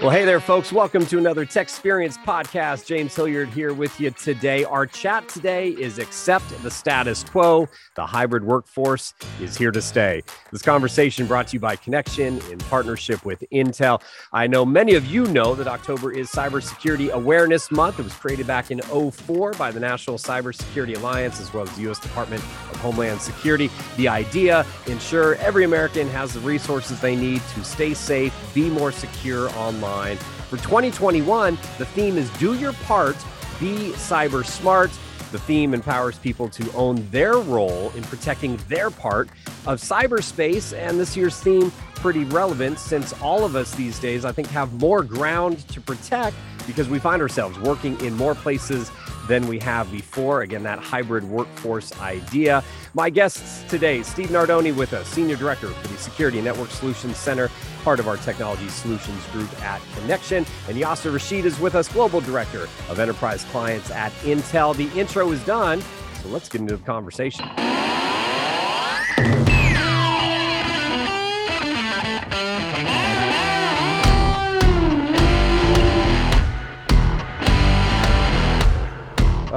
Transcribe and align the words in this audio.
Well, 0.00 0.10
hey 0.10 0.24
there, 0.24 0.38
folks. 0.38 0.72
Welcome 0.72 1.06
to 1.06 1.18
another 1.18 1.44
Tech 1.44 1.64
Experience 1.64 2.16
podcast. 2.18 2.86
James 2.86 3.16
Hilliard 3.16 3.48
here 3.48 3.74
with 3.74 3.98
you 3.98 4.12
today. 4.12 4.62
Our 4.62 4.86
chat 4.86 5.28
today 5.28 5.70
is 5.70 5.98
Accept 5.98 6.48
the 6.62 6.70
Status 6.70 7.24
Quo. 7.24 7.68
The 7.96 8.06
hybrid 8.06 8.44
workforce 8.44 9.12
is 9.40 9.58
here 9.58 9.72
to 9.72 9.82
stay. 9.82 10.22
This 10.52 10.62
conversation 10.62 11.26
brought 11.26 11.48
to 11.48 11.54
you 11.54 11.60
by 11.60 11.74
Connection 11.74 12.40
in 12.48 12.58
partnership 12.58 13.24
with 13.24 13.42
Intel. 13.52 14.00
I 14.32 14.46
know 14.46 14.64
many 14.64 14.94
of 14.94 15.04
you 15.04 15.26
know 15.26 15.56
that 15.56 15.66
October 15.66 16.12
is 16.12 16.30
Cybersecurity 16.30 17.10
Awareness 17.10 17.72
Month. 17.72 17.98
It 17.98 18.04
was 18.04 18.14
created 18.14 18.46
back 18.46 18.70
in 18.70 18.80
04 18.82 19.54
by 19.54 19.72
the 19.72 19.80
National 19.80 20.16
Cybersecurity 20.16 20.96
Alliance 20.96 21.40
as 21.40 21.52
well 21.52 21.64
as 21.64 21.74
the 21.74 21.82
U.S. 21.82 21.98
Department 21.98 22.40
of 22.70 22.76
Homeland 22.76 23.20
Security. 23.20 23.68
The 23.96 24.06
idea 24.06 24.64
ensure 24.86 25.34
every 25.36 25.64
American 25.64 26.08
has 26.10 26.32
the 26.32 26.40
resources 26.40 27.00
they 27.00 27.16
need 27.16 27.42
to 27.54 27.64
stay 27.64 27.94
safe, 27.94 28.32
be 28.54 28.70
more 28.70 28.92
secure 28.92 29.50
online 29.56 29.87
online. 29.88 30.16
For 30.50 30.56
2021, 30.58 31.58
the 31.78 31.86
theme 31.86 32.16
is 32.16 32.30
Do 32.38 32.54
Your 32.54 32.72
Part, 32.72 33.16
Be 33.58 33.92
Cyber 33.94 34.44
Smart. 34.44 34.90
The 35.32 35.38
theme 35.38 35.74
empowers 35.74 36.18
people 36.18 36.48
to 36.50 36.72
own 36.72 37.06
their 37.10 37.34
role 37.34 37.90
in 37.94 38.02
protecting 38.04 38.56
their 38.68 38.90
part 38.90 39.28
of 39.66 39.80
cyberspace. 39.80 40.76
And 40.76 40.98
this 40.98 41.16
year's 41.16 41.38
theme, 41.38 41.70
pretty 41.96 42.24
relevant 42.24 42.78
since 42.78 43.12
all 43.20 43.44
of 43.44 43.56
us 43.56 43.74
these 43.74 43.98
days, 43.98 44.24
I 44.24 44.32
think, 44.32 44.48
have 44.48 44.72
more 44.80 45.02
ground 45.02 45.68
to 45.68 45.80
protect 45.80 46.36
because 46.66 46.88
we 46.88 46.98
find 46.98 47.20
ourselves 47.20 47.58
working 47.58 48.00
in 48.00 48.14
more 48.14 48.34
places 48.34 48.90
than 49.28 49.46
we 49.46 49.58
have 49.60 49.90
before. 49.92 50.42
Again, 50.42 50.62
that 50.64 50.78
hybrid 50.78 51.22
workforce 51.24 51.96
idea. 52.00 52.64
My 52.94 53.10
guests 53.10 53.62
today, 53.70 54.02
Steve 54.02 54.30
Nardoni 54.30 54.74
with 54.74 54.92
us, 54.92 55.06
Senior 55.08 55.36
Director 55.36 55.68
for 55.68 55.88
the 55.88 55.98
Security 55.98 56.40
Network 56.40 56.70
Solutions 56.70 57.16
Center, 57.16 57.50
part 57.84 58.00
of 58.00 58.08
our 58.08 58.16
Technology 58.16 58.68
Solutions 58.68 59.24
Group 59.26 59.62
at 59.62 59.80
Connection. 59.94 60.44
And 60.66 60.76
Yasser 60.76 61.12
Rasheed 61.12 61.44
is 61.44 61.60
with 61.60 61.74
us, 61.74 61.88
Global 61.88 62.20
Director 62.20 62.68
of 62.88 62.98
Enterprise 62.98 63.44
Clients 63.44 63.90
at 63.90 64.10
Intel. 64.22 64.74
The 64.74 64.90
intro 64.98 65.30
is 65.30 65.44
done, 65.44 65.82
so 66.22 66.28
let's 66.30 66.48
get 66.48 66.62
into 66.62 66.76
the 66.76 66.84
conversation. 66.84 67.46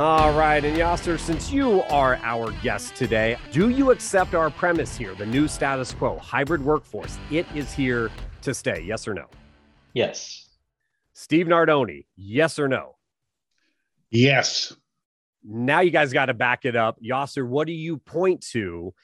All 0.02 0.34
right. 0.34 0.66
And 0.66 0.76
Yasser, 0.76 1.20
since 1.20 1.52
you 1.52 1.84
are 1.84 2.16
our 2.24 2.50
guest 2.64 2.96
today, 2.96 3.38
do 3.52 3.70
you 3.70 3.92
accept 3.92 4.34
our 4.34 4.50
premise 4.50 4.98
here, 4.98 5.14
the 5.14 5.28
new 5.28 5.48
status 5.48 5.94
quo, 5.94 6.18
hybrid 6.18 6.66
workforce? 6.66 7.20
It 7.30 7.46
is 7.54 7.72
here 7.72 8.10
to 8.42 8.52
stay. 8.52 8.82
Yes 8.82 9.08
or 9.08 9.14
no? 9.14 9.28
Yes. 9.94 10.50
Steve 11.14 11.46
Nardoni, 11.46 12.08
yes 12.18 12.58
or 12.58 12.68
no? 12.68 12.96
Yes. 14.10 14.76
Now 15.44 15.82
you 15.82 15.92
guys 15.92 16.12
got 16.14 16.26
to 16.26 16.34
back 16.34 16.66
it 16.66 16.76
up. 16.76 16.98
Yasser, 17.00 17.48
what 17.48 17.68
do 17.68 17.74
you 17.74 17.98
point 17.98 18.44
to 18.54 18.96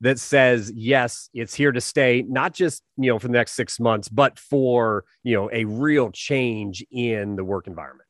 that 0.00 0.18
says, 0.18 0.72
yes, 0.74 1.28
it's 1.34 1.54
here 1.54 1.72
to 1.72 1.82
stay, 1.82 2.24
not 2.26 2.54
just, 2.54 2.82
you 2.96 3.10
know, 3.10 3.18
for 3.18 3.26
the 3.26 3.34
next 3.34 3.52
six 3.52 3.78
months, 3.78 4.08
but 4.08 4.38
for, 4.38 5.04
you 5.22 5.36
know, 5.36 5.50
a 5.52 5.66
real 5.66 6.10
change 6.12 6.82
in 6.90 7.36
the 7.36 7.44
work 7.44 7.66
environment? 7.66 8.05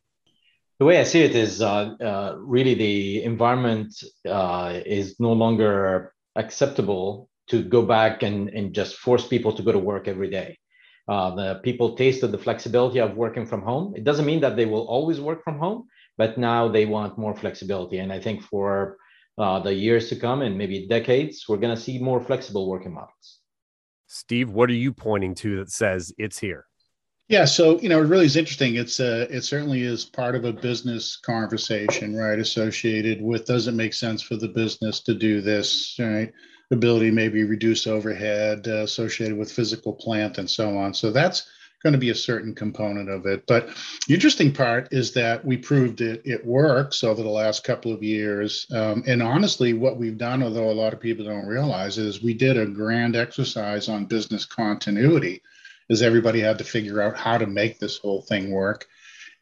The 0.79 0.85
way 0.85 1.01
I 1.01 1.05
see 1.05 1.23
it 1.23 1.35
is 1.35 1.63
uh, 1.63 1.95
uh, 2.01 2.37
really 2.39 2.75
the 2.75 3.23
environment 3.23 3.95
uh, 4.29 4.81
is 4.85 5.19
no 5.19 5.33
longer 5.33 6.13
acceptable 6.37 7.31
to 7.49 7.63
go 7.63 7.83
back 7.83 8.23
and, 8.23 8.49
and 8.51 8.75
just 8.75 8.97
force 8.97 9.27
people 9.27 9.53
to 9.53 9.63
go 9.63 9.73
to 9.73 9.79
work 9.79 10.09
every 10.09 10.29
day. 10.29 10.59
Uh, 11.09 11.35
the 11.35 11.61
people 11.63 11.97
tasted 11.97 12.29
the 12.29 12.39
flexibility 12.39 12.99
of 12.99 13.15
working 13.15 13.47
from 13.47 13.63
home. 13.63 13.95
It 13.97 14.05
doesn't 14.05 14.27
mean 14.27 14.41
that 14.41 14.57
they 14.57 14.67
will 14.67 14.87
always 14.87 15.21
work 15.21 15.45
from 15.45 15.59
home, 15.59 15.87
but 16.19 16.37
now 16.37 16.69
they 16.69 16.85
want 16.85 17.17
more 17.17 17.35
flexibility. 17.35 17.99
And 17.99 18.13
I 18.13 18.21
think 18.21 18.43
for 18.43 18.97
uh, 19.39 19.61
the 19.61 19.73
years 19.73 20.09
to 20.09 20.17
come 20.17 20.43
and 20.43 20.59
maybe 20.59 20.89
decades, 20.89 21.45
we're 21.49 21.59
going 21.59 21.75
to 21.75 21.81
see 21.81 21.99
more 21.99 22.21
flexible 22.21 22.69
working 22.69 22.93
models. 22.93 23.41
Steve, 24.09 24.51
what 24.51 24.69
are 24.69 24.75
you 24.75 24.93
pointing 24.93 25.35
to 25.37 25.57
that 25.57 25.71
says 25.71 26.13
it's 26.19 26.39
here? 26.39 26.67
Yeah, 27.29 27.45
so 27.45 27.81
you 27.81 27.89
know, 27.89 28.01
it 28.01 28.07
really 28.07 28.27
is 28.27 28.37
interesting. 28.37 28.77
It's 28.77 29.01
uh, 29.01 29.27
it 29.29 29.43
certainly 29.43 29.83
is 29.83 30.05
part 30.05 30.37
of 30.37 30.45
a 30.45 30.53
business 30.53 31.17
conversation, 31.17 32.15
right? 32.15 32.39
Associated 32.39 33.21
with 33.21 33.47
does 33.47 33.67
it 33.67 33.75
make 33.75 33.95
sense 33.95 34.23
for 34.23 34.37
the 34.37 34.47
business 34.47 35.01
to 35.01 35.15
do 35.15 35.41
this, 35.41 35.97
right? 35.99 36.33
Ability 36.71 37.11
maybe 37.11 37.43
reduce 37.43 37.89
overhead 37.89 38.69
uh, 38.69 38.83
associated 38.83 39.37
with 39.37 39.51
physical 39.51 39.93
plant 39.93 40.39
and 40.39 40.49
so 40.49 40.79
on. 40.79 40.95
So 40.95 41.11
that's 41.11 41.49
going 41.83 41.95
to 41.95 41.99
be 41.99 42.11
a 42.11 42.15
certain 42.15 42.55
component 42.55 43.09
of 43.09 43.27
it. 43.27 43.45
But 43.49 43.71
the 44.07 44.15
interesting 44.15 44.53
part 44.53 44.93
is 44.93 45.13
that 45.15 45.45
we 45.45 45.57
proved 45.57 46.03
it 46.03 46.23
it 46.25 46.47
works 46.47 47.03
over 47.03 47.25
the 47.25 47.29
last 47.29 47.65
couple 47.65 47.93
of 47.93 48.05
years. 48.05 48.69
Um, 48.73 49.03
and 49.05 49.21
honestly, 49.21 49.73
what 49.73 49.99
we've 49.99 50.19
done, 50.19 50.45
although 50.45 50.71
a 50.71 50.81
lot 50.81 50.93
of 50.93 51.01
people 51.01 51.25
don't 51.25 51.47
realize, 51.47 51.99
is 51.99 52.23
we 52.23 52.35
did 52.35 52.57
a 52.57 52.67
grand 52.67 53.17
exercise 53.17 53.89
on 53.89 54.05
business 54.05 54.45
continuity 54.45 55.43
is 55.89 56.03
everybody 56.03 56.41
had 56.41 56.59
to 56.59 56.65
figure 56.65 57.01
out 57.01 57.17
how 57.17 57.39
to 57.39 57.47
make 57.47 57.79
this 57.79 57.99
whole 57.99 58.23
thing 58.23 58.51
work? 58.51 58.87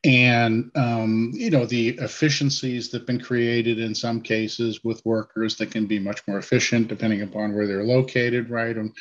And 0.04 0.70
um, 0.74 1.30
you 1.32 1.50
know 1.50 1.64
the 1.64 1.90
efficiencies 1.98 2.90
that 2.90 2.98
have 2.98 3.06
been 3.06 3.20
created 3.20 3.78
in 3.78 3.94
some 3.94 4.20
cases 4.20 4.84
with 4.84 5.04
workers 5.06 5.56
that 5.56 5.70
can 5.70 5.86
be 5.86 5.98
much 5.98 6.22
more 6.28 6.38
efficient 6.38 6.88
depending 6.88 7.22
upon 7.22 7.54
where 7.54 7.66
they're 7.66 7.84
located 7.84 8.50
right? 8.50 8.76
And 8.76 8.92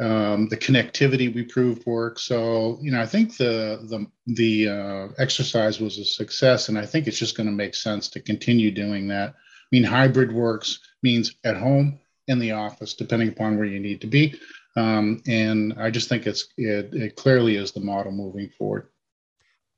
um, 0.00 0.48
the 0.48 0.56
connectivity 0.56 1.32
we 1.32 1.44
proved 1.44 1.86
works 1.86 2.22
so 2.22 2.78
you 2.80 2.90
know 2.90 3.00
i 3.00 3.06
think 3.06 3.36
the 3.36 3.78
the 3.88 4.06
the 4.34 4.68
uh, 4.68 5.08
exercise 5.18 5.80
was 5.80 5.98
a 5.98 6.04
success 6.04 6.68
and 6.68 6.78
i 6.78 6.84
think 6.84 7.06
it's 7.06 7.18
just 7.18 7.36
going 7.36 7.46
to 7.46 7.52
make 7.52 7.74
sense 7.74 8.08
to 8.08 8.20
continue 8.20 8.70
doing 8.70 9.06
that. 9.08 9.30
I 9.30 9.68
mean 9.70 9.84
hybrid 9.84 10.32
works 10.32 10.80
means 11.02 11.34
at 11.44 11.56
home 11.56 12.00
in 12.26 12.38
the 12.38 12.52
office 12.52 12.94
depending 12.94 13.28
upon 13.28 13.56
where 13.56 13.66
you 13.66 13.80
need 13.80 14.00
to 14.00 14.06
be 14.06 14.34
um, 14.76 15.22
and 15.26 15.74
I 15.78 15.90
just 15.90 16.08
think 16.08 16.26
it's 16.26 16.48
it, 16.56 16.90
it 16.92 17.16
clearly 17.16 17.56
is 17.56 17.72
the 17.72 17.80
model 17.80 18.12
moving 18.12 18.50
forward. 18.58 18.88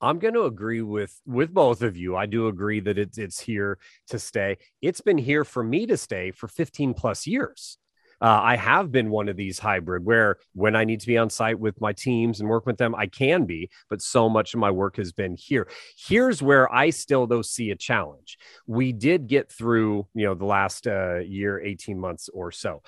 I'm 0.01 0.19
going 0.19 0.35
to 0.35 0.45
agree 0.45 0.83
with 0.83 1.19
with 1.27 1.53
both 1.53 1.83
of 1.83 1.97
you. 1.97 2.17
I 2.17 2.27
do 2.27 2.49
agree 2.49 2.81
that 2.81 2.99
it's 2.99 3.19
it's 3.19 3.41
here 3.41 3.79
to 4.09 4.19
stay. 4.19 4.59
It's 4.83 5.01
been 5.01 5.19
here 5.19 5.45
for 5.45 5.65
me 5.65 5.87
to 5.87 5.97
stay 5.97 6.31
for 6.31 6.47
15 6.47 6.95
plus 6.95 7.27
years. 7.27 7.79
Uh, 8.21 8.41
I 8.43 8.57
have 8.57 8.93
been 8.93 9.11
one 9.11 9.29
of 9.29 9.37
these 9.37 9.59
hybrid 9.59 10.05
where 10.05 10.39
when 10.55 10.77
I 10.77 10.85
need 10.85 11.01
to 11.01 11.07
be 11.07 11.19
on 11.19 11.31
site 11.31 11.59
with 11.59 11.81
my 11.81 11.93
teams 11.93 12.41
and 12.41 12.49
work 12.49 12.65
with 12.65 12.79
them, 12.79 12.95
I 12.95 13.07
can 13.07 13.45
be, 13.45 13.71
but 13.91 14.01
so 14.01 14.29
much 14.29 14.55
of 14.55 14.61
my 14.61 14.71
work 14.71 14.97
has 14.97 15.13
been 15.13 15.37
here. 15.37 15.69
Here's 15.97 16.41
where 16.41 16.73
I 16.73 16.91
still 16.91 17.27
though 17.27 17.43
see 17.43 17.71
a 17.71 17.77
challenge. 17.77 18.39
We 18.67 18.93
did 18.93 19.27
get 19.27 19.51
through, 19.51 20.07
you 20.15 20.27
know, 20.27 20.35
the 20.35 20.45
last 20.45 20.87
uh, 20.87 21.19
year, 21.19 21.61
18 21.61 21.99
months 21.99 22.29
or 22.33 22.53
so 22.53 22.83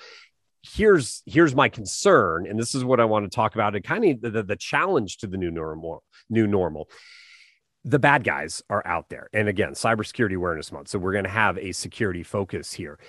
here's 0.63 1.23
here's 1.25 1.55
my 1.55 1.69
concern 1.69 2.45
and 2.47 2.59
this 2.59 2.75
is 2.75 2.83
what 2.83 2.99
i 2.99 3.05
want 3.05 3.29
to 3.29 3.35
talk 3.35 3.55
about 3.55 3.75
and 3.75 3.83
kind 3.83 4.03
of 4.05 4.33
the, 4.33 4.43
the 4.43 4.55
challenge 4.55 5.17
to 5.17 5.27
the 5.27 5.37
new 5.37 5.51
normal 5.51 6.03
new 6.29 6.47
normal 6.47 6.89
the 7.83 7.99
bad 7.99 8.23
guys 8.23 8.61
are 8.69 8.85
out 8.85 9.09
there 9.09 9.29
and 9.33 9.47
again 9.47 9.73
cybersecurity 9.73 10.35
awareness 10.35 10.71
month 10.71 10.87
so 10.87 10.99
we're 10.99 11.13
going 11.13 11.23
to 11.23 11.29
have 11.29 11.57
a 11.57 11.71
security 11.71 12.23
focus 12.23 12.73
here 12.73 12.99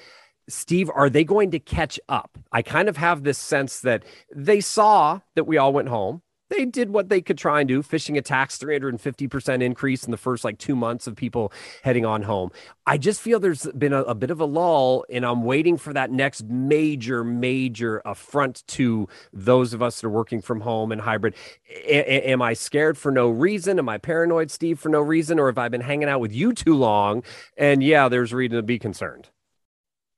Steve, 0.51 0.91
are 0.95 1.11
they 1.11 1.25
going 1.25 1.51
to 1.51 1.59
catch 1.59 2.01
up? 2.09 2.39
I 2.51 2.63
kind 2.63 2.89
of 2.89 2.97
have 2.97 3.23
this 3.23 3.37
sense 3.37 3.81
that 3.81 4.05
they 4.35 4.63
saw 4.63 5.21
that 5.35 5.45
we 5.45 5.59
all 5.59 5.75
went 5.75 5.91
home 5.91 6.23
they 6.49 6.65
did 6.65 6.91
what 6.91 7.09
they 7.09 7.21
could 7.21 7.39
try 7.39 7.61
and 7.61 7.69
do. 7.69 7.83
Phishing 7.83 8.17
attacks, 8.17 8.59
350% 8.59 9.63
increase 9.63 10.05
in 10.05 10.11
the 10.11 10.17
first 10.17 10.45
like 10.45 10.59
two 10.59 10.77
months 10.77 11.07
of 11.07 11.17
people 11.17 11.53
heading 11.83 12.07
on 12.07 12.23
home. 12.23 12.51
I 12.87 12.99
just 12.99 13.21
feel 13.21 13.39
there's 13.39 13.67
been 13.77 13.93
a, 13.93 14.03
a 14.03 14.15
bit 14.15 14.31
of 14.31 14.41
a 14.41 14.45
lull, 14.45 15.05
and 15.11 15.25
I'm 15.25 15.45
waiting 15.45 15.77
for 15.77 15.93
that 15.93 16.11
next 16.11 16.45
major, 16.45 17.23
major 17.23 18.01
affront 18.05 18.67
to 18.69 19.09
those 19.33 19.75
of 19.75 19.83
us 19.83 20.01
that 20.01 20.07
are 20.07 20.11
working 20.11 20.41
from 20.41 20.61
home 20.61 20.93
and 20.93 21.01
hybrid. 21.01 21.35
A- 21.71 22.31
am 22.31 22.43
I 22.43 22.55
scared 22.55 22.97
for 22.97 23.13
no 23.13 23.29
reason? 23.29 23.79
Am 23.79 23.89
I 23.89 23.99
paranoid, 23.99 24.51
Steve, 24.51 24.79
for 24.79 24.89
no 24.89 25.01
reason? 25.01 25.39
Or 25.39 25.47
have 25.47 25.59
I 25.59 25.69
been 25.69 25.83
hanging 25.83 26.09
out 26.09 26.21
with 26.21 26.33
you 26.33 26.53
too 26.53 26.75
long? 26.75 27.23
And 27.57 27.83
yeah, 27.83 28.09
there's 28.09 28.33
reason 28.33 28.57
to 28.57 28.63
be 28.63 28.79
concerned. 28.79 29.29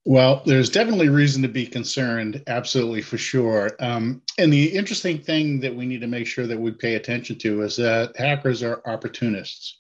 Well, 0.07 0.43
there's 0.47 0.71
definitely 0.71 1.11
reason 1.11 1.43
to 1.43 1.49
be 1.49 1.67
concerned, 1.67 2.43
absolutely 2.47 3.03
for 3.03 3.19
sure. 3.19 3.71
Um, 3.81 4.23
and 4.39 4.53
the 4.53 4.67
interesting 4.67 5.19
thing 5.19 5.61
that 5.61 5.75
we 5.75 5.85
need 5.85 6.01
to 6.01 6.07
make 6.07 6.27
sure 6.27 6.47
that 6.47 6.59
we 6.59 6.71
pay 6.71 6.95
attention 6.95 7.37
to 7.41 7.63
is 7.63 7.77
that 7.77 8.17
hackers 8.17 8.63
are 8.63 8.83
opportunists. 8.87 9.79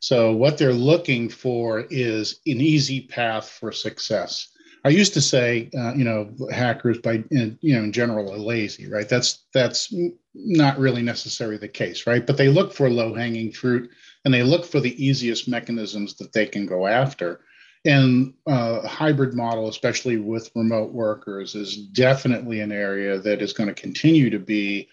So 0.00 0.32
what 0.32 0.58
they're 0.58 0.72
looking 0.72 1.28
for 1.28 1.86
is 1.90 2.40
an 2.46 2.60
easy 2.60 3.02
path 3.02 3.48
for 3.48 3.70
success. 3.70 4.48
I 4.84 4.88
used 4.88 5.12
to 5.14 5.20
say, 5.20 5.70
uh, 5.78 5.92
you 5.94 6.04
know, 6.04 6.34
hackers 6.50 6.98
by 6.98 7.22
you 7.30 7.56
know 7.62 7.84
in 7.84 7.92
general 7.92 8.32
are 8.32 8.38
lazy, 8.38 8.90
right? 8.90 9.08
That's 9.08 9.44
that's 9.52 9.94
not 10.34 10.78
really 10.78 11.02
necessarily 11.02 11.58
the 11.58 11.68
case, 11.68 12.06
right? 12.06 12.26
But 12.26 12.38
they 12.38 12.48
look 12.48 12.72
for 12.72 12.88
low 12.88 13.14
hanging 13.14 13.52
fruit 13.52 13.90
and 14.24 14.32
they 14.32 14.42
look 14.42 14.64
for 14.64 14.80
the 14.80 15.04
easiest 15.04 15.48
mechanisms 15.48 16.14
that 16.16 16.32
they 16.32 16.46
can 16.46 16.64
go 16.64 16.86
after. 16.86 17.40
And 17.84 18.34
uh, 18.46 18.86
hybrid 18.86 19.34
model, 19.34 19.68
especially 19.68 20.18
with 20.18 20.50
remote 20.54 20.92
workers, 20.92 21.54
is 21.54 21.76
definitely 21.76 22.60
an 22.60 22.72
area 22.72 23.18
that 23.20 23.40
is 23.40 23.54
going 23.54 23.68
to 23.68 23.80
continue 23.80 24.28
to 24.30 24.38
be 24.38 24.88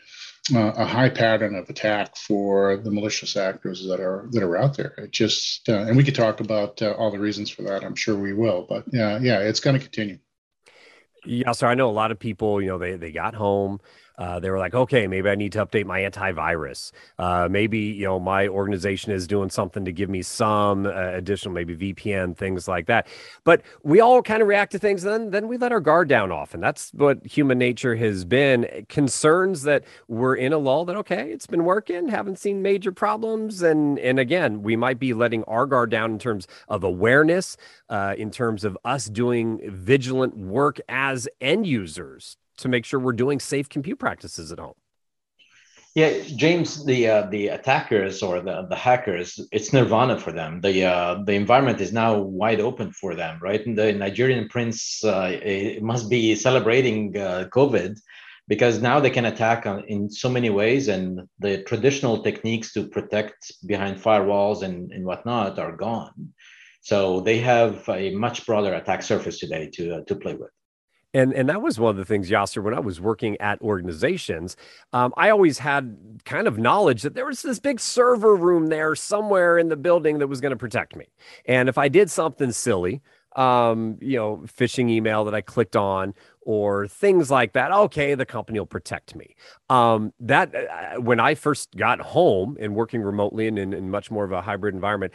uh, 0.55 0.71
a 0.77 0.85
high 0.85 1.09
pattern 1.09 1.55
of 1.55 1.69
attack 1.69 2.15
for 2.15 2.77
the 2.77 2.91
malicious 2.91 3.35
actors 3.35 3.85
that 3.87 3.99
are 3.99 4.29
that 4.31 4.43
are 4.43 4.57
out 4.57 4.77
there. 4.77 4.93
It 4.97 5.11
just 5.11 5.67
uh, 5.67 5.79
and 5.79 5.97
we 5.97 6.03
could 6.03 6.15
talk 6.15 6.39
about 6.39 6.81
uh, 6.81 6.91
all 6.91 7.11
the 7.11 7.19
reasons 7.19 7.49
for 7.49 7.63
that. 7.63 7.83
I'm 7.83 7.95
sure 7.95 8.17
we 8.17 8.33
will, 8.33 8.65
but 8.67 8.85
yeah, 8.91 9.19
yeah, 9.21 9.39
it's 9.39 9.59
going 9.59 9.77
to 9.77 9.83
continue. 9.83 10.19
Yeah, 11.25 11.51
so 11.51 11.67
I 11.67 11.75
know 11.75 11.89
a 11.89 11.91
lot 11.91 12.11
of 12.11 12.19
people. 12.19 12.61
You 12.61 12.69
know, 12.69 12.77
they 12.77 12.95
they 12.95 13.11
got 13.11 13.35
home 13.35 13.81
uh, 14.17 14.39
they 14.39 14.49
were 14.49 14.57
like, 14.57 14.73
okay, 14.73 15.05
maybe 15.07 15.29
I 15.29 15.35
need 15.35 15.51
to 15.53 15.65
update 15.65 15.85
my 15.85 16.01
antivirus. 16.01 16.91
Uh, 17.19 17.47
maybe 17.49 17.79
you 17.79 18.05
know 18.05 18.19
my 18.19 18.47
organization 18.47 19.11
is 19.11 19.27
doing 19.27 19.49
something 19.49 19.85
to 19.85 19.91
give 19.91 20.09
me 20.09 20.21
some 20.21 20.85
uh, 20.85 20.89
additional, 20.89 21.53
maybe 21.53 21.93
VPN 21.93 22.35
things 22.35 22.67
like 22.67 22.87
that. 22.87 23.07
But 23.43 23.61
we 23.83 23.99
all 23.99 24.23
kind 24.23 24.41
of 24.41 24.47
react 24.47 24.71
to 24.71 24.79
things, 24.79 25.03
then 25.03 25.29
then 25.29 25.47
we 25.47 25.57
let 25.57 25.71
our 25.71 25.79
guard 25.79 26.09
down 26.09 26.31
often. 26.31 26.59
That's 26.59 26.91
what 26.91 27.25
human 27.25 27.59
nature 27.59 27.95
has 27.95 28.25
been. 28.25 28.85
Concerns 28.89 29.63
that 29.63 29.83
we're 30.07 30.35
in 30.35 30.51
a 30.51 30.57
lull. 30.57 30.85
That 30.85 30.95
okay, 30.97 31.31
it's 31.31 31.47
been 31.47 31.63
working, 31.63 32.07
haven't 32.07 32.39
seen 32.39 32.61
major 32.61 32.91
problems, 32.91 33.61
and 33.61 33.99
and 33.99 34.19
again, 34.19 34.63
we 34.63 34.75
might 34.75 34.99
be 34.99 35.13
letting 35.13 35.43
our 35.43 35.67
guard 35.67 35.91
down 35.91 36.11
in 36.11 36.19
terms 36.19 36.47
of 36.67 36.83
awareness, 36.83 37.55
uh, 37.89 38.15
in 38.17 38.31
terms 38.31 38.63
of 38.63 38.77
us 38.83 39.05
doing 39.05 39.59
vigilant 39.63 40.35
work 40.35 40.79
as 40.89 41.27
end 41.39 41.67
users 41.67 42.37
to 42.57 42.67
make 42.67 42.85
sure 42.85 42.99
we're 42.99 43.13
doing 43.13 43.39
safe 43.39 43.69
compute 43.69 43.99
practices 43.99 44.51
at 44.51 44.59
home. 44.59 44.75
Yeah, 45.95 46.21
James, 46.35 46.85
the 46.85 47.07
uh, 47.07 47.21
the 47.31 47.47
attackers 47.47 48.21
or 48.21 48.39
the, 48.39 48.67
the 48.69 48.75
hackers, 48.75 49.39
it's 49.51 49.73
nirvana 49.73 50.19
for 50.19 50.31
them. 50.31 50.61
The 50.61 50.85
uh, 50.85 51.23
the 51.25 51.33
environment 51.33 51.81
is 51.81 51.91
now 51.91 52.19
wide 52.19 52.59
open 52.59 52.91
for 52.91 53.15
them, 53.15 53.39
right? 53.41 53.65
And 53.65 53.75
the 53.75 53.93
Nigerian 53.93 54.47
prince 54.47 55.03
uh, 55.03 55.39
must 55.81 56.07
be 56.07 56.35
celebrating 56.35 57.17
uh, 57.17 57.47
COVID 57.51 57.97
because 58.47 58.79
now 58.79 58.99
they 58.99 59.09
can 59.09 59.25
attack 59.25 59.65
on, 59.65 59.85
in 59.87 60.07
so 60.07 60.29
many 60.29 60.51
ways, 60.51 60.87
and 60.87 61.21
the 61.39 61.63
traditional 61.63 62.21
techniques 62.21 62.73
to 62.73 62.87
protect 62.87 63.51
behind 63.65 63.97
firewalls 63.97 64.61
and, 64.61 64.91
and 64.91 65.03
whatnot 65.03 65.57
are 65.57 65.75
gone. 65.75 66.31
So 66.81 67.21
they 67.21 67.39
have 67.39 67.89
a 67.89 68.11
much 68.11 68.45
broader 68.45 68.75
attack 68.75 69.01
surface 69.01 69.39
today 69.39 69.67
to 69.73 69.95
uh, 69.95 70.01
to 70.07 70.15
play 70.15 70.35
with. 70.35 70.51
And 71.17 71.33
and 71.33 71.49
that 71.49 71.63
was 71.63 71.79
one 71.79 71.89
of 71.89 71.97
the 71.97 72.05
things, 72.05 72.29
Yasser, 72.29 72.61
when 72.61 72.75
I 72.75 72.79
was 72.79 73.01
working 73.01 73.41
at 73.41 73.59
organizations, 73.61 74.55
um, 74.93 75.15
I 75.17 75.31
always 75.31 75.57
had 75.57 75.97
kind 76.25 76.47
of 76.47 76.59
knowledge 76.59 77.01
that 77.01 77.15
there 77.15 77.25
was 77.25 77.41
this 77.41 77.59
big 77.59 77.79
server 77.79 78.35
room 78.35 78.67
there 78.67 78.93
somewhere 78.93 79.57
in 79.57 79.69
the 79.69 79.75
building 79.75 80.19
that 80.19 80.27
was 80.27 80.41
going 80.41 80.51
to 80.51 80.57
protect 80.57 80.95
me. 80.95 81.07
And 81.45 81.69
if 81.69 81.77
I 81.79 81.87
did 81.89 82.11
something 82.11 82.51
silly, 82.51 83.01
um, 83.35 83.97
you 83.99 84.17
know, 84.17 84.43
phishing 84.45 84.91
email 84.91 85.25
that 85.25 85.33
I 85.33 85.41
clicked 85.41 85.75
on 85.75 86.13
or 86.41 86.87
things 86.87 87.31
like 87.31 87.53
that, 87.53 87.71
okay, 87.71 88.13
the 88.13 88.25
company 88.25 88.59
will 88.59 88.67
protect 88.67 89.15
me. 89.15 89.35
Um, 89.71 90.13
that 90.19 90.53
uh, 90.53 91.01
when 91.01 91.19
I 91.19 91.33
first 91.33 91.75
got 91.75 91.99
home 91.99 92.57
and 92.59 92.75
working 92.75 93.01
remotely 93.01 93.47
and 93.47 93.57
in, 93.57 93.73
in 93.73 93.89
much 93.89 94.11
more 94.11 94.23
of 94.23 94.31
a 94.31 94.41
hybrid 94.43 94.75
environment, 94.75 95.13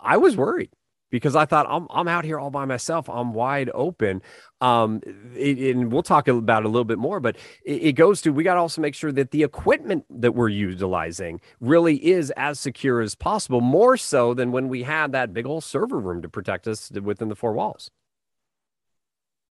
I 0.00 0.16
was 0.16 0.36
worried 0.36 0.70
because 1.14 1.36
I 1.36 1.44
thought 1.46 1.66
I'm 1.68 1.86
I'm 1.90 2.08
out 2.08 2.24
here 2.24 2.40
all 2.40 2.50
by 2.50 2.64
myself. 2.64 3.08
I'm 3.08 3.34
wide 3.34 3.70
open. 3.72 4.20
Um, 4.60 5.00
it, 5.36 5.76
and 5.76 5.92
we'll 5.92 6.02
talk 6.02 6.26
about 6.26 6.64
it 6.64 6.66
a 6.66 6.68
little 6.68 6.84
bit 6.84 6.98
more, 6.98 7.20
but 7.20 7.36
it, 7.64 7.82
it 7.84 7.92
goes 7.92 8.20
to 8.22 8.32
we 8.32 8.42
got 8.42 8.54
to 8.54 8.60
also 8.60 8.80
make 8.80 8.96
sure 8.96 9.12
that 9.12 9.30
the 9.30 9.44
equipment 9.44 10.06
that 10.10 10.34
we're 10.34 10.48
utilizing 10.48 11.40
really 11.60 12.04
is 12.04 12.32
as 12.36 12.58
secure 12.58 13.00
as 13.00 13.14
possible, 13.14 13.60
more 13.60 13.96
so 13.96 14.34
than 14.34 14.50
when 14.50 14.68
we 14.68 14.82
had 14.82 15.12
that 15.12 15.32
big 15.32 15.46
old 15.46 15.62
server 15.62 16.00
room 16.00 16.20
to 16.20 16.28
protect 16.28 16.66
us 16.66 16.90
within 16.90 17.28
the 17.28 17.36
four 17.36 17.52
walls. 17.52 17.92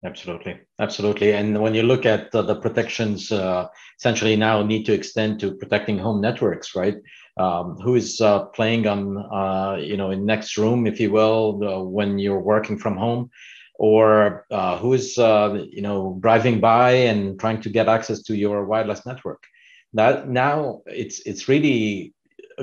Absolutely, 0.04 0.60
absolutely. 0.78 1.32
And 1.32 1.62
when 1.62 1.74
you 1.74 1.84
look 1.84 2.06
at 2.06 2.36
uh, 2.36 2.42
the 2.42 2.56
protections, 2.56 3.32
uh, 3.32 3.68
essentially 3.98 4.36
now 4.36 4.62
need 4.62 4.84
to 4.88 4.94
extend 4.94 5.40
to 5.40 5.56
protecting 5.56 5.98
home 5.98 6.20
networks, 6.20 6.76
right? 6.76 6.98
Um, 7.38 7.78
who 7.78 7.96
is 7.96 8.22
uh, 8.22 8.46
playing 8.46 8.88
on 8.88 9.18
uh, 9.18 9.78
you 9.80 9.98
know 9.98 10.12
in 10.12 10.26
next 10.26 10.58
room 10.58 10.88
if 10.88 11.00
you 11.00 11.12
will 11.12 11.62
uh, 11.64 11.84
when 11.84 12.18
you're 12.18 12.40
working 12.40 12.78
from 12.78 12.96
home 12.98 13.30
or 13.76 14.46
uh, 14.52 14.78
who 14.78 14.94
is 14.94 15.18
uh, 15.18 15.66
you 15.70 15.82
know 15.82 16.18
driving 16.22 16.60
by 16.60 16.92
and 16.92 17.40
trying 17.40 17.62
to 17.62 17.70
get 17.70 17.88
access 17.88 18.22
to 18.24 18.36
your 18.36 18.66
wireless 18.66 19.06
network. 19.06 19.44
That 19.94 20.30
now 20.30 20.82
it's 20.86 21.20
it's 21.26 21.48
really 21.48 22.14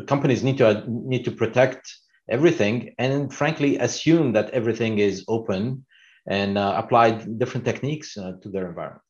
companies 0.06 0.42
need 0.42 0.58
to 0.58 0.84
need 0.86 1.24
to 1.24 1.30
protect 1.30 1.94
everything 2.30 2.94
and 2.98 3.32
frankly 3.32 3.76
assume 3.78 4.32
that 4.32 4.50
everything 4.50 4.98
is 4.98 5.24
open 5.28 5.84
and 6.26 6.56
uh, 6.56 6.74
apply 6.76 7.10
different 7.10 7.66
techniques 7.66 8.14
to 8.14 8.48
their 8.48 8.68
environment 8.68 9.02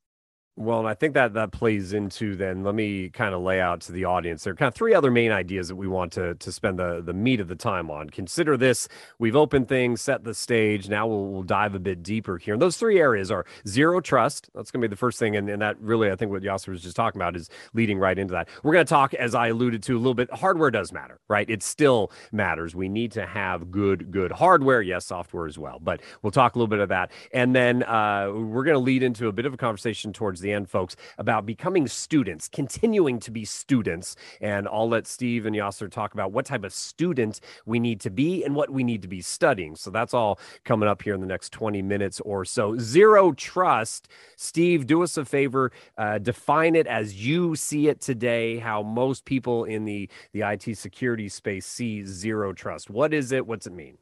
well, 0.56 0.81
and 0.81 0.88
I 0.88 0.93
think 0.93 1.14
that 1.14 1.32
that 1.32 1.50
plays 1.50 1.94
into 1.94 2.37
then. 2.37 2.62
Let 2.62 2.75
me 2.75 3.08
kind 3.08 3.34
of 3.34 3.40
lay 3.40 3.58
out 3.58 3.81
to 3.82 3.93
the 3.93 4.04
audience. 4.04 4.44
There 4.44 4.52
are 4.52 4.56
kind 4.56 4.69
of 4.69 4.75
three 4.75 4.93
other 4.93 5.10
main 5.10 5.32
ideas 5.32 5.69
that 5.69 5.76
we 5.76 5.88
want 5.88 6.12
to 6.12 6.34
to 6.34 6.52
spend 6.52 6.78
the 6.78 7.00
the 7.00 7.14
meat 7.14 7.40
of 7.40 7.49
the 7.49 7.56
time 7.56 7.90
on. 7.90 8.10
Consider 8.10 8.58
this: 8.58 8.87
we've 9.19 9.34
opened 9.34 9.69
things, 9.69 10.02
set 10.02 10.25
the 10.25 10.34
stage. 10.34 10.90
Now 10.90 11.06
we'll, 11.06 11.26
we'll 11.28 11.43
dive 11.43 11.75
a 11.75 11.78
bit 11.78 12.02
deeper 12.02 12.37
here. 12.37 12.52
And 12.52 12.60
those 12.62 12.76
three 12.76 12.99
areas 12.99 13.31
are 13.31 13.46
zero 13.66 14.00
trust. 14.00 14.50
That's 14.54 14.70
going 14.70 14.82
to 14.82 14.88
be 14.88 14.90
the 14.93 14.96
first 14.99 15.19
thing, 15.19 15.37
and, 15.37 15.49
and 15.49 15.62
that 15.62 15.81
really, 15.81 16.10
I 16.10 16.16
think, 16.16 16.31
what 16.31 16.43
Yasser 16.43 16.69
was 16.69 16.82
just 16.82 16.96
talking 16.96 17.19
about 17.19 17.34
is 17.34 17.49
leading 17.72 17.99
right 17.99 18.19
into 18.19 18.32
that. 18.32 18.50
We're 18.62 18.75
going 18.75 18.84
to 18.84 18.90
talk, 18.90 19.14
as 19.14 19.34
I 19.34 19.49
alluded 19.49 19.82
to, 19.84 19.96
a 19.96 19.99
little 19.99 20.12
bit. 20.12 20.31
Hardware 20.34 20.70
does 20.70 20.93
matter, 20.93 21.19
right? 21.28 21.49
It 21.49 21.62
still 21.62 22.12
matters. 22.31 22.75
We 22.75 22.90
need 22.90 23.12
to 23.12 23.25
have 23.25 23.70
good 23.70 24.10
good 24.10 24.32
hardware. 24.32 24.82
Yes, 24.82 25.06
software 25.06 25.46
as 25.46 25.58
well. 25.58 25.78
But 25.81 26.02
we'll 26.20 26.31
talk 26.31 26.56
a 26.56 26.58
little 26.58 26.69
bit 26.69 26.81
of 26.81 26.90
that, 26.90 27.10
and 27.32 27.56
then 27.56 27.84
uh, 27.84 28.31
we're 28.34 28.64
going 28.64 28.75
to 28.75 28.81
lead 28.81 29.02
into 29.02 29.28
a 29.28 29.32
bit 29.32 29.46
of 29.46 29.54
a 29.54 29.56
conversation 29.56 30.12
towards 30.12 30.41
the 30.42 30.52
end, 30.52 30.68
folks, 30.68 30.96
about 31.18 31.46
becoming 31.46 31.88
students, 31.88 32.48
continuing 32.48 33.18
to 33.20 33.30
be 33.30 33.44
students. 33.44 34.16
And 34.40 34.68
I'll 34.68 34.88
let 34.88 35.06
Steve 35.06 35.46
and 35.46 35.56
Yasser 35.56 35.90
talk 35.90 36.14
about 36.14 36.32
what 36.32 36.46
type 36.46 36.64
of 36.64 36.72
student 36.72 37.40
we 37.64 37.80
need 37.80 38.00
to 38.00 38.10
be 38.10 38.44
and 38.44 38.54
what 38.54 38.70
we 38.70 38.84
need 38.84 39.02
to 39.02 39.08
be 39.08 39.22
studying. 39.22 39.76
So 39.76 39.90
that's 39.90 40.14
all 40.14 40.38
coming 40.64 40.88
up 40.88 41.02
here 41.02 41.14
in 41.14 41.20
the 41.20 41.26
next 41.26 41.50
20 41.50 41.82
minutes 41.82 42.20
or 42.20 42.44
so. 42.44 42.76
Zero 42.78 43.32
trust. 43.32 44.08
Steve, 44.36 44.86
do 44.86 45.02
us 45.02 45.16
a 45.16 45.24
favor, 45.24 45.72
uh, 45.96 46.18
define 46.18 46.74
it 46.74 46.86
as 46.86 47.24
you 47.24 47.56
see 47.56 47.88
it 47.88 48.00
today, 48.00 48.58
how 48.58 48.82
most 48.82 49.24
people 49.24 49.64
in 49.64 49.84
the, 49.84 50.08
the 50.32 50.42
IT 50.42 50.76
security 50.76 51.28
space 51.28 51.66
see 51.66 52.04
zero 52.04 52.52
trust. 52.52 52.90
What 52.90 53.14
is 53.14 53.32
it? 53.32 53.46
What's 53.46 53.66
it 53.66 53.72
mean? 53.72 53.98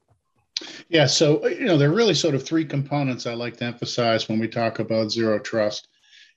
Yeah, 0.89 1.07
so 1.07 1.47
you 1.47 1.65
know, 1.65 1.77
there 1.77 1.91
are 1.91 1.95
really 1.95 2.15
sort 2.15 2.35
of 2.35 2.45
three 2.45 2.65
components 2.65 3.27
I 3.27 3.35
like 3.35 3.57
to 3.59 3.65
emphasize 3.65 4.29
when 4.29 4.39
we 4.39 4.49
talk 4.49 4.79
about 4.79 5.11
zero 5.11 5.39
trust. 5.39 5.89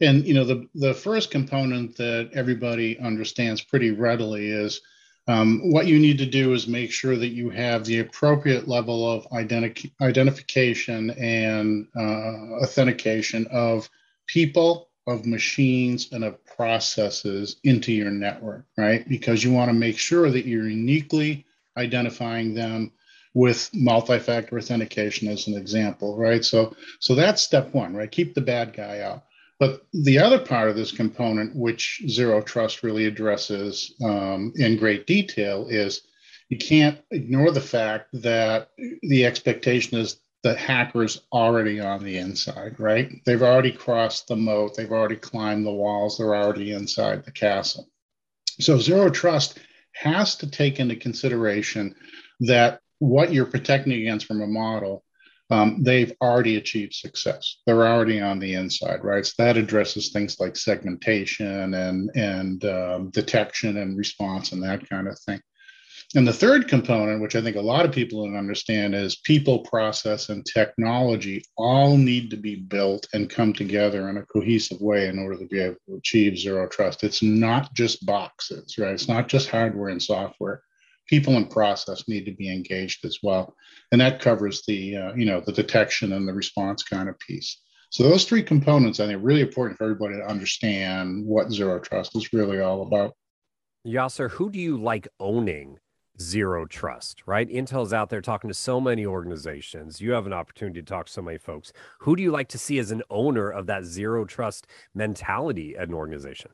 And 0.04 0.26
you 0.26 0.34
know, 0.34 0.44
the 0.44 0.68
the 0.76 0.94
first 0.94 1.32
component 1.32 1.98
that 1.98 2.30
everybody 2.34 3.00
understands 3.00 3.62
pretty 3.62 3.92
readily 3.92 4.50
is 4.50 4.82
um, 5.28 5.72
what 5.72 5.88
you 5.88 6.00
need 6.00 6.18
to 6.18 6.26
do 6.26 6.54
is 6.54 6.68
make 6.68 6.92
sure 6.92 7.16
that 7.16 7.30
you 7.30 7.50
have 7.50 7.86
the 7.86 8.00
appropriate 8.00 8.68
level 8.68 9.10
of 9.10 9.26
identi- 9.30 9.92
identification 10.02 11.12
and 11.12 11.88
uh, 11.96 12.62
authentication 12.62 13.48
of 13.50 13.90
people, 14.28 14.90
of 15.08 15.26
machines, 15.26 16.10
and 16.12 16.26
of 16.26 16.44
processes 16.46 17.58
into 17.64 17.94
your 17.94 18.12
network, 18.12 18.66
right? 18.78 19.08
Because 19.08 19.44
you 19.44 19.54
want 19.54 19.70
to 19.70 19.74
make 19.74 19.98
sure 19.98 20.30
that 20.30 20.46
you're 20.46 20.68
uniquely 20.68 21.46
identifying 21.78 22.54
them 22.54 22.92
with 23.34 23.70
multi-factor 23.74 24.58
authentication 24.58 25.28
as 25.30 25.48
an 25.48 25.56
example, 25.56 26.18
right? 26.18 26.44
So, 26.44 26.76
so 27.00 27.16
that's 27.16 27.42
step 27.42 27.74
one, 27.74 27.96
right? 27.96 28.12
Keep 28.12 28.36
the 28.36 28.42
bad 28.42 28.74
guy 28.74 29.00
out. 29.00 29.24
But 29.64 29.88
the 29.94 30.20
other 30.20 30.40
part 30.40 30.70
of 30.70 30.76
this 30.76 30.92
component, 30.92 31.56
which 31.56 32.02
Zero 32.10 32.42
Trust 32.42 32.84
really 32.84 33.06
addresses 33.06 33.96
um, 34.04 34.52
in 34.58 34.76
great 34.76 35.08
detail, 35.08 35.68
is 35.70 36.02
you 36.50 36.58
can't 36.58 37.00
ignore 37.12 37.50
the 37.50 37.62
fact 37.62 38.10
that 38.12 38.72
the 39.04 39.26
expectation 39.26 39.98
is 39.98 40.20
that 40.44 40.58
hackers 40.58 41.22
already 41.32 41.80
on 41.80 42.04
the 42.04 42.18
inside, 42.18 42.78
right? 42.78 43.10
They've 43.26 43.42
already 43.42 43.72
crossed 43.72 44.28
the 44.28 44.36
moat, 44.36 44.76
they've 44.76 44.92
already 44.92 45.16
climbed 45.16 45.66
the 45.66 45.72
walls, 45.72 46.18
they're 46.18 46.36
already 46.36 46.74
inside 46.74 47.24
the 47.24 47.32
castle. 47.32 47.88
So 48.60 48.78
Zero 48.78 49.10
Trust 49.10 49.60
has 49.94 50.36
to 50.36 50.52
take 50.52 50.82
into 50.82 50.98
consideration 50.98 51.96
that 52.42 52.82
what 53.00 53.32
you're 53.32 53.46
protecting 53.46 53.94
against 53.94 54.26
from 54.26 54.42
a 54.42 54.48
model, 54.48 55.06
um, 55.50 55.84
they've 55.84 56.14
already 56.22 56.56
achieved 56.56 56.94
success. 56.94 57.58
They're 57.66 57.86
already 57.86 58.22
on 58.22 58.40
the 58.40 58.54
inside, 58.56 59.04
right? 59.04 59.26
So 59.26 59.34
that 59.40 59.58
addresses 59.58 60.12
things 60.12 60.40
like 60.40 60.56
segmentation 60.56 61.74
and 61.74 62.10
and 62.16 62.64
um, 62.66 63.10
detection 63.10 63.78
and 63.78 63.98
response 63.98 64.52
and 64.52 64.64
that 64.64 64.90
kind 64.90 65.08
of 65.08 65.20
thing. 65.20 65.42
And 66.16 66.28
the 66.28 66.34
third 66.34 66.68
component, 66.68 67.22
which 67.22 67.36
I 67.36 67.42
think 67.42 67.56
a 67.56 67.62
lot 67.62 67.86
of 67.86 67.92
people 67.92 68.24
don't 68.24 68.38
understand, 68.38 68.94
is 68.94 69.16
people, 69.16 69.60
process, 69.60 70.30
and 70.30 70.46
technology 70.46 71.44
all 71.58 71.98
need 71.98 72.30
to 72.30 72.38
be 72.38 72.56
built 72.56 73.08
and 73.14 73.30
come 73.30 73.52
together 73.52 74.10
in 74.10 74.18
a 74.18 74.26
cohesive 74.26 74.80
way 74.80 75.08
in 75.08 75.18
order 75.18 75.40
to 75.40 75.48
be 75.48 75.60
able 75.60 75.78
to 75.88 75.96
achieve 75.96 76.38
zero 76.38 76.68
trust. 76.68 77.04
It's 77.04 77.24
not 77.24 77.74
just 77.74 78.06
boxes, 78.06 78.78
right? 78.78 78.94
It's 78.94 79.08
not 79.08 79.28
just 79.28 79.50
hardware 79.50 79.90
and 79.90 80.02
software 80.02 80.62
people 81.08 81.36
and 81.38 81.50
process 81.50 82.08
need 82.08 82.26
to 82.26 82.34
be 82.34 82.52
engaged 82.52 83.06
as 83.06 83.20
well 83.24 83.56
and 83.92 84.00
that 84.02 84.22
covers 84.22 84.64
the 84.68 84.96
uh, 84.96 85.14
you 85.14 85.26
know 85.26 85.42
the 85.46 85.52
detection 85.52 86.14
and 86.14 86.28
the 86.28 86.34
response 86.34 86.84
kind 86.84 87.10
of 87.10 87.18
piece 87.20 87.62
So 87.90 88.02
those 88.02 88.26
three 88.26 88.42
components, 88.42 89.00
I 89.00 89.06
think, 89.06 89.18
are 89.20 89.24
really 89.24 89.42
important 89.42 89.78
for 89.78 89.84
everybody 89.84 90.16
to 90.16 90.26
understand 90.26 91.24
what 91.28 91.52
zero 91.52 91.80
trust 91.80 92.16
is 92.16 92.34
really 92.34 92.60
all 92.60 92.82
about. 92.82 93.14
Yasser, 93.86 94.32
who 94.32 94.50
do 94.50 94.60
you 94.60 94.78
like 94.82 95.08
owning 95.20 95.78
zero 96.20 96.66
trust, 96.66 97.22
right? 97.28 97.48
Intel's 97.48 97.94
out 97.94 98.10
there 98.10 98.22
talking 98.22 98.48
to 98.48 98.54
so 98.56 98.82
many 98.82 99.06
organizations. 99.06 100.02
You 100.02 100.14
have 100.14 100.26
an 100.26 100.34
opportunity 100.34 100.82
to 100.82 100.86
talk 100.86 101.06
to 101.06 101.12
so 101.12 101.22
many 101.22 101.38
folks. 101.38 101.72
Who 102.00 102.16
do 102.16 102.24
you 102.24 102.32
like 102.32 102.48
to 102.50 102.58
see 102.58 102.80
as 102.80 102.90
an 102.90 103.04
owner 103.12 103.52
of 103.52 103.68
that 103.68 103.84
zero 103.84 104.26
trust 104.26 104.66
mentality 104.96 105.76
at 105.78 105.88
an 105.88 105.94
organization? 105.94 106.52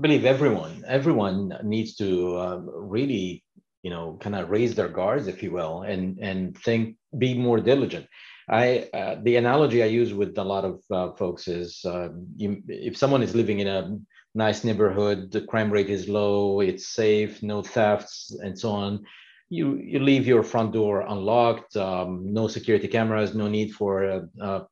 Believe 0.00 0.24
everyone, 0.26 0.84
everyone 0.86 1.58
needs 1.62 1.94
to 1.96 2.36
uh, 2.36 2.56
really, 2.58 3.42
you 3.82 3.90
know, 3.90 4.18
kind 4.20 4.36
of 4.36 4.50
raise 4.50 4.74
their 4.74 4.88
guards, 4.88 5.26
if 5.26 5.42
you 5.42 5.50
will, 5.50 5.82
and 5.82 6.18
and 6.20 6.56
think, 6.58 6.96
be 7.16 7.34
more 7.34 7.58
diligent. 7.60 8.06
I 8.48 8.88
uh, 8.92 9.16
the 9.22 9.36
analogy 9.36 9.82
I 9.82 9.86
use 9.86 10.12
with 10.14 10.36
a 10.38 10.44
lot 10.44 10.64
of 10.64 10.82
uh, 10.90 11.12
folks 11.16 11.48
is 11.48 11.84
uh, 11.84 12.08
you, 12.36 12.62
if 12.68 12.96
someone 12.96 13.22
is 13.22 13.34
living 13.34 13.60
in 13.60 13.66
a 13.66 13.98
nice 14.34 14.62
neighborhood, 14.62 15.32
the 15.32 15.40
crime 15.42 15.70
rate 15.70 15.90
is 15.90 16.08
low, 16.08 16.60
it's 16.60 16.88
safe, 16.88 17.42
no 17.42 17.62
thefts, 17.62 18.30
and 18.42 18.58
so 18.58 18.70
on. 18.70 19.04
You 19.48 19.76
you 19.76 19.98
leave 20.00 20.26
your 20.26 20.42
front 20.42 20.72
door 20.72 21.00
unlocked, 21.00 21.76
um, 21.76 22.32
no 22.32 22.46
security 22.48 22.88
cameras, 22.88 23.34
no 23.34 23.48
need 23.48 23.72
for 23.72 23.92
uh, 24.04 24.20
uh, 24.40 24.64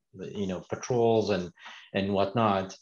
you 0.42 0.47
know 0.47 0.61
patrols 0.71 1.30
and 1.30 1.50
and 1.95 2.12
whatnot. 2.12 2.76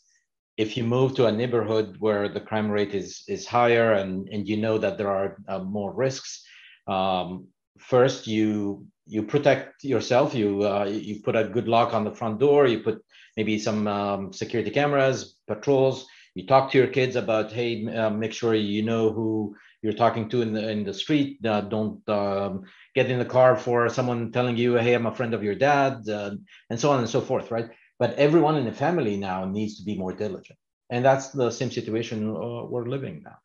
If 0.57 0.77
you 0.77 0.85
move 0.85 1.15
to 1.17 1.27
a 1.27 1.33
neighborhood 1.33 1.97
where 1.99 2.29
the 2.29 2.41
crime 2.41 2.71
rate 2.71 2.95
is 2.95 3.25
is 3.29 3.47
higher 3.47 3.93
and 3.93 4.29
and 4.29 4.47
you 4.49 4.57
know 4.57 4.79
that 4.79 4.99
there 4.99 5.11
are 5.11 5.37
uh, 5.49 5.59
more 5.61 5.93
risks, 5.93 6.45
um, 6.87 7.49
first 7.79 8.27
you 8.27 8.87
you 9.07 9.23
protect 9.23 9.85
yourself. 9.85 10.35
You 10.35 10.63
uh, 10.63 10.85
you 10.85 11.21
put 11.23 11.37
a 11.37 11.45
good 11.45 11.69
lock 11.69 11.95
on 11.95 12.05
the 12.05 12.15
front 12.15 12.39
door. 12.41 12.67
You 12.67 12.81
put 12.81 13.03
maybe 13.37 13.59
some 13.59 13.87
um, 13.89 14.33
security 14.33 14.71
cameras, 14.71 15.37
patrols 15.49 16.07
you 16.35 16.47
talk 16.47 16.71
to 16.71 16.79
your 16.79 16.89
kids 16.89 17.17
about 17.17 17.53
hey 17.53 17.87
uh, 17.87 18.11
make 18.11 18.33
sure 18.33 18.55
you 18.55 18.83
know 18.83 19.11
who 19.11 19.55
you're 19.83 19.93
talking 19.93 20.29
to 20.29 20.43
in 20.43 20.53
the 20.53 20.69
in 20.69 20.85
the 20.85 20.93
street 20.93 21.45
uh, 21.47 21.61
don't 21.63 22.07
um, 22.09 22.63
get 22.95 23.11
in 23.11 23.19
the 23.19 23.25
car 23.25 23.57
for 23.57 23.89
someone 23.89 24.33
telling 24.33 24.57
you 24.57 24.75
hey 24.75 24.95
i'm 24.95 25.07
a 25.07 25.15
friend 25.15 25.33
of 25.35 25.43
your 25.43 25.55
dad 25.55 26.09
uh, 26.09 26.33
and 26.71 26.79
so 26.81 26.91
on 26.91 27.01
and 27.01 27.09
so 27.09 27.21
forth 27.21 27.51
right 27.51 27.71
but 27.99 28.15
everyone 28.15 28.57
in 28.57 28.65
the 28.65 28.73
family 28.73 29.17
now 29.17 29.45
needs 29.45 29.77
to 29.79 29.85
be 29.85 29.97
more 29.97 30.13
diligent. 30.13 30.59
And 30.91 31.05
that's 31.05 31.31
the 31.31 31.51
same 31.51 31.71
situation 31.71 32.31
uh, 32.31 32.65
we're 32.65 32.87
living 32.87 33.23
now. 33.25 33.39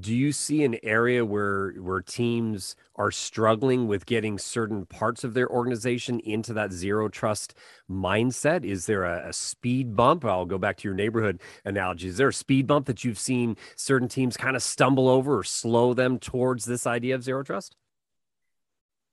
Do 0.00 0.14
you 0.14 0.32
see 0.32 0.64
an 0.64 0.78
area 0.82 1.26
where 1.26 1.72
where 1.72 2.00
teams 2.00 2.74
are 2.96 3.10
struggling 3.10 3.86
with 3.86 4.06
getting 4.06 4.38
certain 4.38 4.86
parts 4.86 5.24
of 5.24 5.34
their 5.34 5.46
organization 5.46 6.20
into 6.20 6.54
that 6.54 6.72
zero 6.72 7.10
trust 7.10 7.54
mindset? 7.90 8.64
Is 8.64 8.86
there 8.86 9.04
a, 9.04 9.28
a, 9.28 9.32
speed 9.34 9.94
bump? 9.94 10.24
I'll 10.24 10.46
go 10.46 10.56
back 10.56 10.78
to 10.78 10.88
your 10.88 10.94
neighborhood 10.94 11.42
analogy. 11.66 12.08
Is 12.08 12.16
there 12.16 12.28
a 12.28 12.32
speed 12.32 12.66
bump 12.66 12.86
that 12.86 13.04
you've 13.04 13.18
seen 13.18 13.58
certain 13.76 14.08
teams 14.08 14.38
kind 14.38 14.56
of 14.56 14.62
stumble 14.62 15.06
over 15.06 15.40
or 15.40 15.44
slow 15.44 15.92
them 15.92 16.18
towards 16.18 16.64
this 16.64 16.86
idea 16.86 17.14
of 17.14 17.22
zero 17.22 17.42
trust 17.42 17.76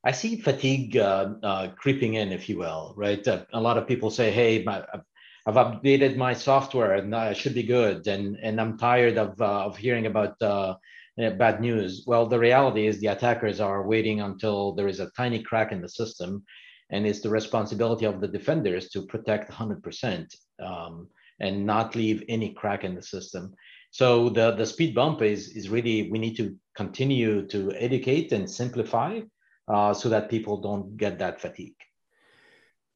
I 0.04 0.12
see 0.12 0.42
fatigue 0.42 0.98
uh, 0.98 1.34
uh, 1.44 1.68
creeping 1.78 2.16
in, 2.16 2.32
if 2.32 2.50
you 2.50 2.58
will, 2.58 2.94
right? 2.98 3.26
Uh, 3.28 3.46
a 3.54 3.62
lot 3.62 3.78
of 3.78 3.88
people 3.88 4.10
say, 4.10 4.32
"Hey, 4.32 4.64
my, 4.64 4.84
I've 5.46 5.56
updated 5.56 6.18
my 6.18 6.34
software 6.34 6.94
and 6.94 7.16
I 7.16 7.34
should 7.34 7.56
be 7.56 7.64
good. 7.64 8.06
And, 8.08 8.38
and 8.42 8.62
I'm 8.62 8.78
tired 8.78 9.18
of, 9.18 9.42
uh, 9.42 9.66
of 9.66 9.76
hearing 9.76 10.06
about 10.06 10.40
uh, 10.42 10.76
bad 11.18 11.62
news. 11.62 12.04
Well, 12.06 12.28
the 12.28 12.38
reality 12.38 12.86
is 12.86 13.00
the 13.00 13.08
attackers 13.08 13.60
are 13.60 13.88
waiting 13.88 14.22
until 14.22 14.74
there 14.74 14.88
is 14.88 15.00
a 15.00 15.10
tiny 15.18 15.42
crack 15.42 15.72
in 15.72 15.82
the 15.82 15.90
system. 15.90 16.44
And 16.92 17.08
it's 17.08 17.22
the 17.22 17.30
responsibility 17.30 18.06
of 18.06 18.22
the 18.22 18.28
defenders 18.28 18.90
to 18.90 19.06
protect 19.06 19.52
100% 19.52 20.28
um, 20.64 21.08
and 21.40 21.66
not 21.66 21.96
leave 21.96 22.24
any 22.30 22.54
crack 22.54 22.84
in 22.84 22.94
the 22.94 23.02
system. 23.02 23.56
So 23.90 24.30
the, 24.30 24.52
the 24.52 24.66
speed 24.66 24.94
bump 24.94 25.22
is, 25.22 25.50
is 25.50 25.70
really, 25.70 26.12
we 26.12 26.20
need 26.20 26.36
to 26.38 26.56
continue 26.76 27.48
to 27.48 27.72
educate 27.74 28.32
and 28.32 28.50
simplify 28.50 29.22
Uh, 29.68 29.94
so 29.94 30.10
that 30.10 30.30
people 30.30 30.60
don't 30.60 30.98
get 30.98 31.20
that 31.20 31.40
fatigue. 31.40 31.76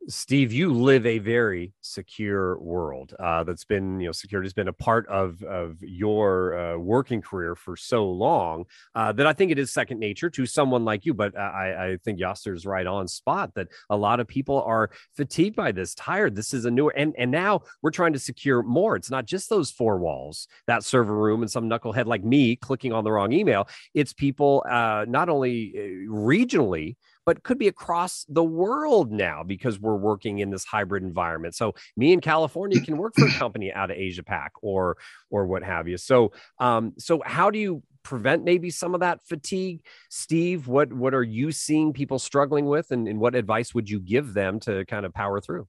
Steve, 0.07 0.53
you 0.53 0.71
live 0.71 1.05
a 1.05 1.17
very 1.17 1.73
secure 1.81 2.59
world. 2.59 3.15
Uh, 3.19 3.43
that's 3.43 3.63
been, 3.63 3.99
you 3.99 4.07
know, 4.07 4.11
security 4.11 4.45
has 4.45 4.53
been 4.53 4.67
a 4.67 4.73
part 4.73 5.07
of 5.07 5.41
of 5.43 5.77
your 5.81 6.57
uh, 6.57 6.77
working 6.77 7.21
career 7.21 7.55
for 7.55 7.75
so 7.75 8.07
long 8.07 8.65
uh, 8.93 9.11
that 9.13 9.25
I 9.25 9.33
think 9.33 9.51
it 9.51 9.57
is 9.57 9.71
second 9.71 9.99
nature 9.99 10.29
to 10.29 10.45
someone 10.45 10.85
like 10.85 11.05
you. 11.05 11.13
But 11.15 11.35
I, 11.37 11.93
I 11.93 11.97
think 12.03 12.19
Yasser's 12.19 12.65
right 12.65 12.85
on 12.85 13.07
spot 13.07 13.53
that 13.55 13.69
a 13.89 13.97
lot 13.97 14.19
of 14.19 14.27
people 14.27 14.61
are 14.61 14.91
fatigued 15.15 15.55
by 15.55 15.71
this, 15.71 15.95
tired. 15.95 16.35
This 16.35 16.53
is 16.53 16.65
a 16.65 16.71
newer, 16.71 16.93
and 16.95 17.15
and 17.17 17.31
now 17.31 17.61
we're 17.81 17.91
trying 17.91 18.13
to 18.13 18.19
secure 18.19 18.61
more. 18.61 18.95
It's 18.95 19.11
not 19.11 19.25
just 19.25 19.49
those 19.49 19.71
four 19.71 19.97
walls, 19.97 20.47
that 20.67 20.83
server 20.83 21.15
room, 21.15 21.41
and 21.41 21.49
some 21.49 21.67
knucklehead 21.67 22.05
like 22.05 22.23
me 22.23 22.55
clicking 22.55 22.93
on 22.93 23.03
the 23.03 23.11
wrong 23.11 23.33
email. 23.33 23.67
It's 23.95 24.13
people 24.13 24.63
uh, 24.69 25.05
not 25.07 25.29
only 25.29 25.73
uh, 25.75 26.11
regionally 26.11 26.95
but 27.25 27.43
could 27.43 27.57
be 27.57 27.67
across 27.67 28.25
the 28.29 28.43
world 28.43 29.11
now 29.11 29.43
because 29.43 29.79
we're 29.79 29.95
working 29.95 30.39
in 30.39 30.49
this 30.49 30.63
hybrid 30.63 31.03
environment. 31.03 31.55
So 31.55 31.73
me 31.97 32.13
in 32.13 32.21
California 32.21 32.79
can 32.81 32.97
work 32.97 33.15
for 33.15 33.27
a 33.27 33.31
company 33.33 33.73
out 33.73 33.91
of 33.91 33.97
Asia 33.97 34.23
Pac 34.23 34.53
or 34.61 34.97
or 35.29 35.45
what 35.45 35.63
have 35.63 35.87
you. 35.87 35.97
So 35.97 36.31
um, 36.59 36.93
so 36.97 37.21
how 37.25 37.49
do 37.49 37.59
you 37.59 37.83
prevent 38.03 38.43
maybe 38.43 38.69
some 38.69 38.93
of 38.93 38.99
that 38.99 39.19
fatigue 39.27 39.83
steve 40.09 40.67
what 40.67 40.93
what 40.93 41.15
are 41.15 41.23
you 41.23 41.51
seeing 41.51 41.91
people 41.91 42.19
struggling 42.19 42.67
with 42.67 42.91
and, 42.91 43.07
and 43.07 43.19
what 43.19 43.33
advice 43.33 43.73
would 43.73 43.89
you 43.89 43.99
give 43.99 44.35
them 44.35 44.59
to 44.59 44.85
kind 44.85 45.07
of 45.07 45.13
power 45.13 45.41
through 45.41 45.67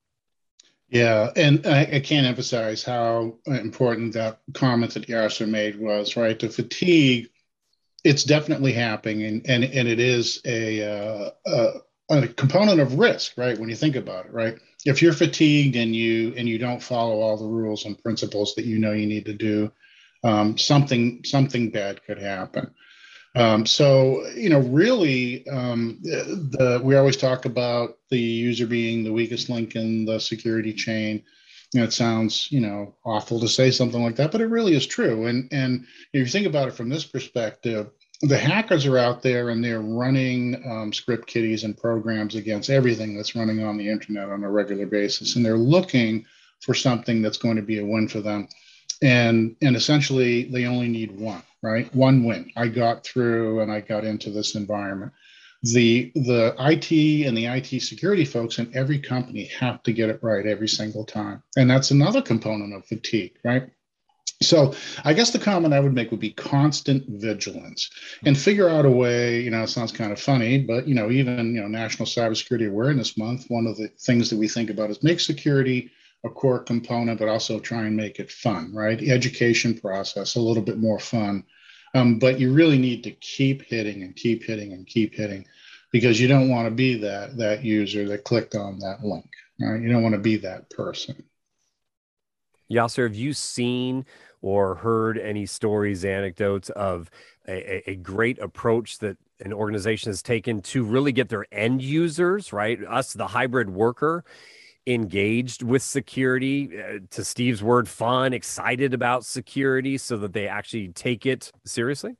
yeah, 0.88 1.32
and 1.34 1.66
I, 1.66 1.80
I, 1.94 2.00
can't 2.00 2.26
emphasize 2.26 2.84
how 2.84 3.34
important 3.46 4.12
that 4.12 4.38
comment 4.54 4.94
that 4.94 5.08
Yasser 5.08 5.48
made 5.48 5.80
was, 5.80 6.16
right? 6.16 6.38
The 6.38 6.48
fatigue 6.48 7.28
it's 8.06 8.22
definitely 8.24 8.72
happening, 8.72 9.22
and 9.24 9.50
and, 9.50 9.64
and 9.64 9.88
it 9.88 9.98
is 9.98 10.40
a, 10.44 10.82
uh, 10.82 11.30
a, 11.46 11.72
a 12.10 12.28
component 12.28 12.80
of 12.80 12.98
risk, 12.98 13.32
right? 13.36 13.58
When 13.58 13.68
you 13.68 13.74
think 13.74 13.96
about 13.96 14.26
it, 14.26 14.32
right? 14.32 14.56
If 14.84 15.02
you're 15.02 15.12
fatigued 15.12 15.74
and 15.74 15.94
you 15.94 16.32
and 16.36 16.48
you 16.48 16.58
don't 16.58 16.82
follow 16.82 17.20
all 17.20 17.36
the 17.36 17.44
rules 17.44 17.84
and 17.84 18.00
principles 18.00 18.54
that 18.54 18.64
you 18.64 18.78
know 18.78 18.92
you 18.92 19.06
need 19.06 19.24
to 19.26 19.34
do, 19.34 19.72
um, 20.22 20.56
something 20.56 21.24
something 21.24 21.70
bad 21.70 22.04
could 22.04 22.18
happen. 22.18 22.72
Um, 23.34 23.66
so 23.66 24.24
you 24.36 24.50
know, 24.50 24.60
really, 24.60 25.46
um, 25.48 25.98
the, 26.02 26.48
the 26.58 26.80
we 26.84 26.94
always 26.94 27.16
talk 27.16 27.44
about 27.44 27.98
the 28.10 28.20
user 28.20 28.68
being 28.68 29.02
the 29.02 29.12
weakest 29.12 29.50
link 29.50 29.74
in 29.74 30.04
the 30.04 30.20
security 30.20 30.72
chain 30.72 31.24
you 31.72 31.80
know, 31.80 31.86
it 31.86 31.92
sounds 31.92 32.50
you 32.50 32.60
know 32.60 32.94
awful 33.04 33.40
to 33.40 33.48
say 33.48 33.70
something 33.70 34.02
like 34.02 34.16
that, 34.16 34.32
but 34.32 34.40
it 34.40 34.46
really 34.46 34.74
is 34.74 34.86
true. 34.86 35.26
And 35.26 35.48
and 35.52 35.86
if 36.12 36.20
you 36.20 36.26
think 36.26 36.46
about 36.46 36.68
it 36.68 36.74
from 36.74 36.88
this 36.88 37.04
perspective, 37.04 37.90
the 38.22 38.38
hackers 38.38 38.86
are 38.86 38.98
out 38.98 39.22
there 39.22 39.50
and 39.50 39.62
they're 39.62 39.80
running 39.80 40.62
um, 40.68 40.92
script 40.92 41.26
kiddies 41.26 41.64
and 41.64 41.76
programs 41.76 42.34
against 42.34 42.70
everything 42.70 43.16
that's 43.16 43.36
running 43.36 43.62
on 43.62 43.76
the 43.76 43.88
internet 43.88 44.28
on 44.28 44.44
a 44.44 44.50
regular 44.50 44.86
basis, 44.86 45.36
and 45.36 45.44
they're 45.44 45.58
looking 45.58 46.24
for 46.60 46.74
something 46.74 47.20
that's 47.20 47.38
going 47.38 47.56
to 47.56 47.62
be 47.62 47.78
a 47.78 47.84
win 47.84 48.08
for 48.08 48.20
them. 48.20 48.48
And 49.02 49.56
and 49.60 49.76
essentially, 49.76 50.44
they 50.44 50.64
only 50.64 50.88
need 50.88 51.18
one, 51.18 51.42
right? 51.62 51.94
One 51.94 52.24
win. 52.24 52.50
I 52.56 52.68
got 52.68 53.04
through 53.04 53.60
and 53.60 53.70
I 53.70 53.80
got 53.80 54.04
into 54.04 54.30
this 54.30 54.54
environment 54.54 55.12
the 55.72 56.12
the 56.14 56.54
IT 56.58 57.26
and 57.26 57.36
the 57.36 57.46
IT 57.46 57.80
security 57.82 58.24
folks 58.24 58.58
in 58.58 58.70
every 58.74 58.98
company 58.98 59.46
have 59.58 59.82
to 59.84 59.92
get 59.92 60.08
it 60.08 60.22
right 60.22 60.46
every 60.46 60.68
single 60.68 61.04
time. 61.04 61.42
And 61.56 61.70
that's 61.70 61.90
another 61.90 62.22
component 62.22 62.74
of 62.74 62.86
fatigue, 62.86 63.36
right? 63.44 63.70
So 64.42 64.74
I 65.04 65.14
guess 65.14 65.30
the 65.30 65.38
comment 65.38 65.72
I 65.72 65.80
would 65.80 65.94
make 65.94 66.10
would 66.10 66.20
be 66.20 66.32
constant 66.32 67.04
vigilance 67.08 67.90
and 68.24 68.36
figure 68.36 68.68
out 68.68 68.84
a 68.84 68.90
way, 68.90 69.40
you 69.40 69.50
know, 69.50 69.62
it 69.62 69.68
sounds 69.68 69.92
kind 69.92 70.12
of 70.12 70.20
funny, 70.20 70.58
but 70.58 70.86
you 70.86 70.94
know, 70.94 71.10
even 71.10 71.54
you 71.54 71.62
know, 71.62 71.68
National 71.68 72.06
Cybersecurity 72.06 72.68
Awareness 72.68 73.16
Month, 73.16 73.46
one 73.48 73.66
of 73.66 73.76
the 73.76 73.88
things 73.98 74.28
that 74.30 74.38
we 74.38 74.46
think 74.46 74.68
about 74.68 74.90
is 74.90 75.02
make 75.02 75.20
security 75.20 75.90
a 76.24 76.28
core 76.28 76.58
component, 76.58 77.18
but 77.18 77.28
also 77.28 77.58
try 77.58 77.84
and 77.84 77.96
make 77.96 78.18
it 78.18 78.30
fun, 78.30 78.74
right? 78.74 79.00
Education 79.02 79.78
process 79.78 80.34
a 80.34 80.40
little 80.40 80.62
bit 80.62 80.78
more 80.78 80.98
fun 80.98 81.44
um, 81.96 82.18
but 82.18 82.38
you 82.38 82.52
really 82.52 82.78
need 82.78 83.04
to 83.04 83.10
keep 83.10 83.62
hitting 83.62 84.02
and 84.02 84.14
keep 84.14 84.44
hitting 84.44 84.72
and 84.72 84.86
keep 84.86 85.14
hitting 85.14 85.46
because 85.92 86.20
you 86.20 86.28
don't 86.28 86.50
want 86.50 86.66
to 86.66 86.70
be 86.70 86.98
that 86.98 87.38
that 87.38 87.64
user 87.64 88.06
that 88.08 88.24
clicked 88.24 88.54
on 88.54 88.78
that 88.80 89.02
link. 89.02 89.30
Right? 89.58 89.80
You 89.80 89.88
don't 89.88 90.02
want 90.02 90.14
to 90.14 90.20
be 90.20 90.36
that 90.36 90.68
person. 90.68 91.24
Yasser, 92.70 93.04
have 93.04 93.14
you 93.14 93.32
seen 93.32 94.04
or 94.46 94.76
heard 94.76 95.18
any 95.18 95.44
stories, 95.44 96.04
anecdotes 96.04 96.70
of 96.70 97.10
a, 97.48 97.90
a, 97.90 97.96
great 97.96 98.38
approach 98.38 98.98
that 98.98 99.16
an 99.40 99.52
organization 99.52 100.08
has 100.08 100.22
taken 100.22 100.62
to 100.62 100.84
really 100.84 101.10
get 101.10 101.28
their 101.28 101.46
end 101.50 101.82
users, 101.82 102.52
right? 102.52 102.78
Us, 102.84 103.12
the 103.12 103.26
hybrid 103.26 103.68
worker, 103.68 104.24
engaged 104.86 105.64
with 105.64 105.82
security 105.82 106.80
uh, 106.80 106.98
to 107.10 107.24
steve's 107.24 107.60
word 107.60 107.88
fun 107.88 108.32
excited 108.32 108.94
about 108.94 109.24
security 109.24 109.98
so 109.98 110.16
that 110.16 110.32
they 110.32 110.46
actually 110.46 110.86
take 110.90 111.26
it 111.26 111.50
seriously 111.64 112.12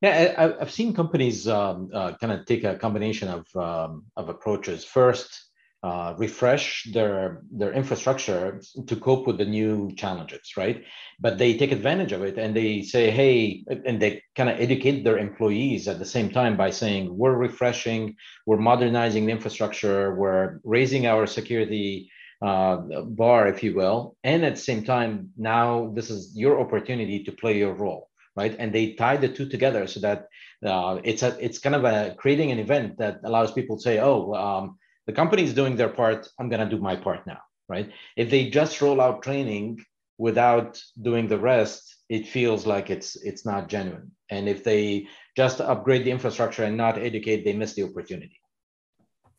yeah 0.00 0.32
I, 0.38 0.60
have 0.60 0.70
seen 0.70 0.94
companies 0.94 1.46
um, 1.46 1.90
uh, 1.92 2.14
kind 2.18 2.32
of 2.32 2.46
take 2.46 2.64
a 2.64 2.76
combination 2.76 3.28
of 3.28 3.54
um, 3.54 4.04
of 4.16 4.30
approaches 4.30 4.82
first 4.82 5.51
uh, 5.82 6.14
refresh 6.16 6.84
their 6.92 7.42
their 7.50 7.72
infrastructure 7.72 8.60
to 8.86 8.96
cope 8.96 9.26
with 9.26 9.38
the 9.38 9.44
new 9.44 9.92
challenges, 9.96 10.56
right? 10.56 10.84
But 11.18 11.38
they 11.38 11.56
take 11.56 11.72
advantage 11.72 12.12
of 12.12 12.22
it 12.22 12.38
and 12.38 12.54
they 12.54 12.82
say, 12.82 13.10
hey, 13.10 13.64
and 13.84 14.00
they 14.00 14.22
kind 14.36 14.48
of 14.48 14.60
educate 14.60 15.02
their 15.02 15.18
employees 15.18 15.88
at 15.88 15.98
the 15.98 16.04
same 16.04 16.30
time 16.30 16.56
by 16.56 16.70
saying, 16.70 17.16
we're 17.16 17.34
refreshing, 17.34 18.14
we're 18.46 18.58
modernizing 18.58 19.26
the 19.26 19.32
infrastructure, 19.32 20.14
we're 20.14 20.60
raising 20.62 21.06
our 21.06 21.26
security 21.26 22.08
uh, 22.42 22.76
bar, 23.02 23.48
if 23.48 23.62
you 23.64 23.74
will, 23.74 24.16
and 24.22 24.44
at 24.44 24.54
the 24.54 24.60
same 24.60 24.84
time, 24.84 25.30
now 25.36 25.92
this 25.96 26.10
is 26.10 26.32
your 26.36 26.60
opportunity 26.60 27.24
to 27.24 27.32
play 27.32 27.58
your 27.58 27.74
role, 27.74 28.08
right? 28.36 28.54
And 28.58 28.72
they 28.72 28.92
tie 28.92 29.16
the 29.16 29.28
two 29.28 29.48
together 29.48 29.88
so 29.88 29.98
that 30.00 30.26
uh, 30.64 31.00
it's 31.02 31.24
a 31.24 31.36
it's 31.44 31.58
kind 31.58 31.74
of 31.74 31.82
a 31.84 32.14
creating 32.16 32.52
an 32.52 32.60
event 32.60 32.98
that 32.98 33.18
allows 33.24 33.50
people 33.50 33.78
to 33.78 33.82
say, 33.82 33.98
oh. 33.98 34.32
Um, 34.34 34.78
the 35.06 35.12
company 35.12 35.42
is 35.44 35.54
doing 35.54 35.76
their 35.76 35.88
part. 35.88 36.28
I'm 36.38 36.48
going 36.48 36.66
to 36.66 36.76
do 36.76 36.82
my 36.82 36.96
part 36.96 37.26
now 37.26 37.40
right? 37.72 37.90
If 38.16 38.30
they 38.30 38.50
just 38.50 38.80
roll 38.82 39.00
out 39.00 39.22
training 39.22 39.84
without 40.18 40.80
doing 41.00 41.26
the 41.28 41.38
rest 41.38 41.96
it 42.08 42.28
feels 42.28 42.66
like 42.66 42.90
it's 42.90 43.16
it's 43.28 43.46
not 43.46 43.70
genuine. 43.70 44.10
And 44.28 44.46
if 44.46 44.62
they 44.62 45.06
just 45.34 45.62
upgrade 45.62 46.04
the 46.04 46.10
infrastructure 46.10 46.64
and 46.64 46.76
not 46.76 46.98
educate 46.98 47.44
they 47.44 47.54
miss 47.54 47.72
the 47.74 47.84
opportunity 47.84 48.38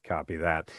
Copy 0.07 0.35
that. 0.37 0.69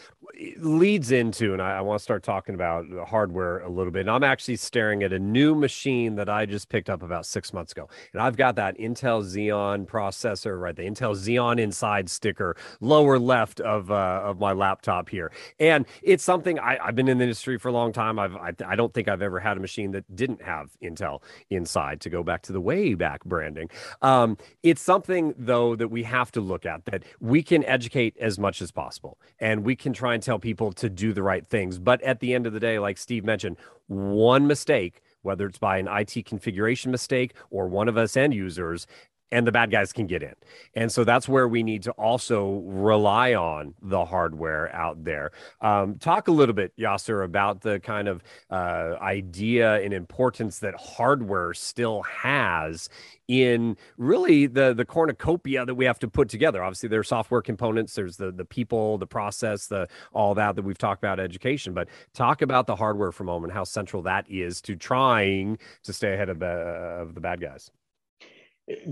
leads 0.59 1.11
into, 1.11 1.54
and 1.54 1.62
I, 1.62 1.78
I, 1.78 1.81
want 1.81 1.99
to 1.99 2.02
start 2.02 2.23
talking 2.23 2.54
about 2.54 2.85
hardware 3.07 3.61
a 3.61 3.69
little 3.71 3.90
bit. 3.90 4.00
And 4.00 4.11
I'm 4.11 4.23
actually 4.23 4.57
staring 4.57 5.02
at 5.02 5.14
a 5.14 5.19
new 5.19 5.54
machine 5.54 6.14
that 6.16 6.28
I 6.28 6.45
just 6.45 6.69
picked 6.69 6.90
up 6.90 7.02
about 7.02 7.25
six 7.25 7.52
months 7.52 7.73
ago. 7.73 7.88
And 8.12 8.21
I've 8.21 8.37
got 8.37 8.57
that 8.57 8.76
Intel 8.78 9.23
Xeon 9.23 9.87
processor, 9.87 10.61
right? 10.61 10.76
The 10.76 10.83
Intel 10.83 11.14
Xeon 11.14 11.59
inside 11.59 12.11
sticker, 12.11 12.54
lower 12.81 13.19
left 13.19 13.61
of 13.61 13.90
uh, 13.90 14.21
of 14.25 14.40
my 14.40 14.52
laptop 14.52 15.09
here. 15.09 15.33
And 15.59 15.87
it's 16.02 16.23
something 16.23 16.59
I, 16.59 16.78
have 16.85 16.95
been 16.95 17.09
in 17.09 17.16
the 17.16 17.25
industry 17.25 17.59
for 17.59 17.69
a 17.69 17.73
long 17.73 17.93
time. 17.93 18.19
I've, 18.19 18.37
I, 18.37 18.52
I 18.66 18.76
don't 18.76 18.93
think 18.93 19.09
I've 19.09 19.23
ever 19.23 19.40
had 19.40 19.57
a 19.57 19.61
machine 19.61 19.93
that 19.93 20.14
didn't 20.14 20.43
have 20.43 20.71
Intel 20.83 21.23
inside 21.50 22.02
to 22.02 22.11
go 22.11 22.23
back 22.23 22.43
to 22.43 22.52
the 22.52 22.61
way 22.61 22.93
back 22.93 23.25
branding. 23.25 23.71
Um, 24.02 24.37
it's 24.62 24.83
something, 24.83 25.35
though, 25.38 25.76
that 25.76 25.88
we 25.88 26.02
have 26.02 26.31
to 26.33 26.43
look 26.43 26.66
at 26.66 26.85
that 26.87 27.04
we 27.21 27.43
can 27.43 27.64
educate 27.64 28.16
as 28.19 28.38
much 28.38 28.61
as 28.61 28.71
possible 28.71 29.14
and 29.38 29.64
we 29.64 29.76
can 29.76 29.93
try 29.93 30.14
and 30.14 30.23
tell 30.23 30.38
people 30.38 30.73
to 30.73 30.88
do 30.88 31.12
the 31.12 31.23
right 31.23 31.47
things. 31.47 31.78
But 31.78 32.00
at 32.02 32.21
the 32.21 32.35
end 32.35 32.47
of 32.47 32.52
the 32.52 32.61
day, 32.61 32.78
like 32.78 32.99
Steve 32.99 33.25
mentioned, 33.25 33.57
one 33.87 34.47
mistake, 34.47 35.00
whether 35.23 35.47
it's 35.47 35.59
by 35.59 35.78
an 35.78 35.88
IT 35.88 36.26
configuration 36.26 36.90
mistake 36.90 37.35
or 37.50 37.69
one 37.69 37.88
of 37.88 37.97
us 37.97 38.16
end 38.16 38.35
users, 38.35 38.87
and 39.33 39.47
the 39.47 39.52
bad 39.52 39.71
guys 39.71 39.93
can 39.93 40.07
get 40.07 40.23
in. 40.23 40.35
And 40.75 40.93
so 40.93 41.04
that's 41.04 41.28
where 41.28 41.49
we 41.49 41.62
need 41.62 41.83
to 41.85 41.90
also 41.93 42.61
rely 42.64 43.35
on 43.35 43.75
the 43.83 44.04
hardware 44.04 44.75
out 44.75 45.02
there. 45.04 45.33
Um, 45.61 45.97
talk 45.99 46.28
a 46.28 46.33
little 46.33 46.54
bit, 46.54 46.73
Yasser, 46.76 47.25
about 47.25 47.61
the 47.61 47.81
kind 47.81 48.09
of 48.09 48.23
uh, 48.50 48.97
idea 49.00 49.81
and 49.81 49.93
importance 49.93 50.59
that 50.61 50.75
hardware 50.76 51.52
still 51.54 52.02
has 52.02 52.88
in 53.26 53.76
really 53.97 54.47
the 54.47 54.75
the 54.75 54.85
cornucopia 54.85 55.64
that 55.64 55.75
we 55.75 55.85
have 55.85 55.99
to 55.99 56.09
put 56.09 56.28
together. 56.28 56.62
Obviously, 56.62 56.88
there 56.88 57.00
are 57.00 57.04
software 57.04 57.43
components. 57.43 57.95
There's 57.95 58.16
the 58.16 58.31
the 58.31 58.45
people, 58.45 58.99
the 58.99 59.07
process, 59.07 59.66
the 59.66 59.88
all 60.12 60.35
that 60.35 60.57
that 60.57 60.62
we've 60.64 60.78
talked 60.78 61.02
about 61.02 61.19
education. 61.19 61.73
But 61.73 61.88
talk 62.12 62.43
about 62.43 62.66
the 62.66 62.76
hardware 62.76 63.12
for 63.12 63.23
a 63.23 63.26
moment. 63.26 63.52
How 63.52 63.64
central 63.64 64.02
that 64.02 64.26
is 64.28 64.61
to 64.62 64.76
trying 64.76 65.59
to 65.85 65.93
stay 65.93 66.14
ahead 66.14 66.28
of 66.28 66.38
the 66.38 66.47
of 66.47 67.14
the 67.14 67.21
bad 67.21 67.40
guys. 67.40 67.71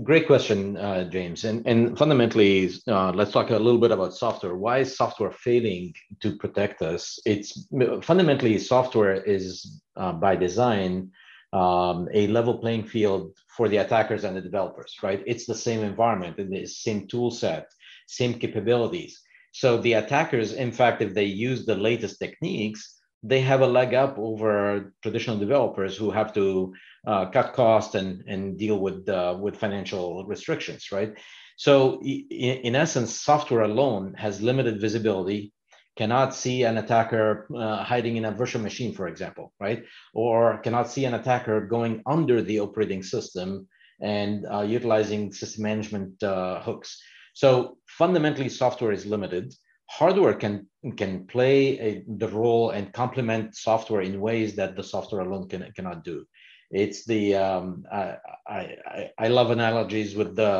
Great 0.03 0.27
question, 0.27 0.77
uh, 0.77 1.03
James. 1.09 1.45
And, 1.45 1.65
and 1.65 1.97
fundamentally, 1.97 2.69
uh, 2.87 3.11
let's 3.11 3.31
talk 3.31 3.49
a 3.49 3.57
little 3.57 3.79
bit 3.79 3.89
about 3.91 4.13
software. 4.13 4.55
Why 4.55 4.79
is 4.79 4.95
software 4.95 5.31
failing 5.31 5.95
to 6.21 6.35
protect 6.35 6.83
us? 6.83 7.17
It's 7.25 7.67
fundamentally 8.03 8.59
software 8.59 9.15
is 9.15 9.81
uh, 9.95 10.11
by 10.13 10.35
design 10.35 11.09
um, 11.53 12.07
a 12.13 12.27
level 12.27 12.59
playing 12.59 12.83
field 12.85 13.35
for 13.57 13.67
the 13.67 13.77
attackers 13.77 14.25
and 14.25 14.37
the 14.37 14.41
developers, 14.41 14.95
right? 15.01 15.23
It's 15.25 15.47
the 15.47 15.55
same 15.55 15.81
environment 15.81 16.37
and 16.37 16.53
the 16.53 16.67
same 16.67 17.07
tool 17.07 17.31
set, 17.31 17.65
same 18.07 18.35
capabilities. 18.35 19.19
So 19.53 19.77
the 19.77 19.93
attackers, 19.93 20.53
in 20.53 20.71
fact, 20.71 21.01
if 21.01 21.15
they 21.15 21.25
use 21.25 21.65
the 21.65 21.75
latest 21.75 22.19
techniques, 22.19 22.99
they 23.23 23.39
have 23.41 23.61
a 23.61 23.67
leg 23.67 23.93
up 23.93 24.17
over 24.17 24.93
traditional 25.01 25.37
developers 25.37 25.95
who 25.95 26.11
have 26.11 26.33
to 26.33 26.73
uh, 27.07 27.25
cut 27.27 27.53
costs 27.53 27.95
and, 27.95 28.23
and 28.27 28.59
deal 28.59 28.79
with, 28.79 29.07
uh, 29.07 29.35
with 29.39 29.55
financial 29.55 30.25
restrictions, 30.25 30.91
right? 30.91 31.17
So 31.55 32.01
in, 32.01 32.57
in, 32.67 32.75
essence, 32.75 33.19
software 33.21 33.61
alone 33.61 34.13
has 34.17 34.41
limited 34.41 34.81
visibility, 34.81 35.53
cannot 35.95 36.35
see 36.35 36.63
an 36.63 36.77
attacker 36.77 37.47
uh, 37.55 37.83
hiding 37.83 38.17
in 38.17 38.25
a 38.25 38.31
virtual 38.31 38.61
machine, 38.61 38.93
for 38.93 39.07
example, 39.07 39.53
right? 39.59 39.83
Or 40.13 40.57
cannot 40.57 40.91
see 40.91 41.05
an 41.05 41.13
attacker 41.13 41.65
going 41.65 42.01
under 42.05 42.41
the 42.41 42.59
operating 42.59 43.03
system 43.03 43.67
and 44.01 44.45
uh, 44.51 44.61
utilizing 44.61 45.31
system 45.31 45.63
management 45.63 46.21
uh, 46.23 46.61
hooks. 46.61 47.01
So 47.33 47.77
fundamentally, 47.87 48.49
software 48.49 48.91
is 48.91 49.05
limited 49.05 49.53
hardware 49.87 50.33
can 50.33 50.67
can 50.97 51.25
play 51.27 51.79
a, 51.79 52.03
the 52.07 52.27
role 52.27 52.71
and 52.71 52.93
complement 52.93 53.55
software 53.55 54.01
in 54.01 54.19
ways 54.19 54.55
that 54.55 54.75
the 54.75 54.83
software 54.83 55.21
alone 55.21 55.47
can, 55.47 55.71
cannot 55.75 56.03
do. 56.03 56.25
It's 56.71 57.05
the 57.05 57.35
um, 57.35 57.83
I, 57.91 58.17
I 58.47 59.09
I 59.19 59.27
love 59.27 59.51
analogies 59.51 60.15
with 60.15 60.35
the 60.35 60.51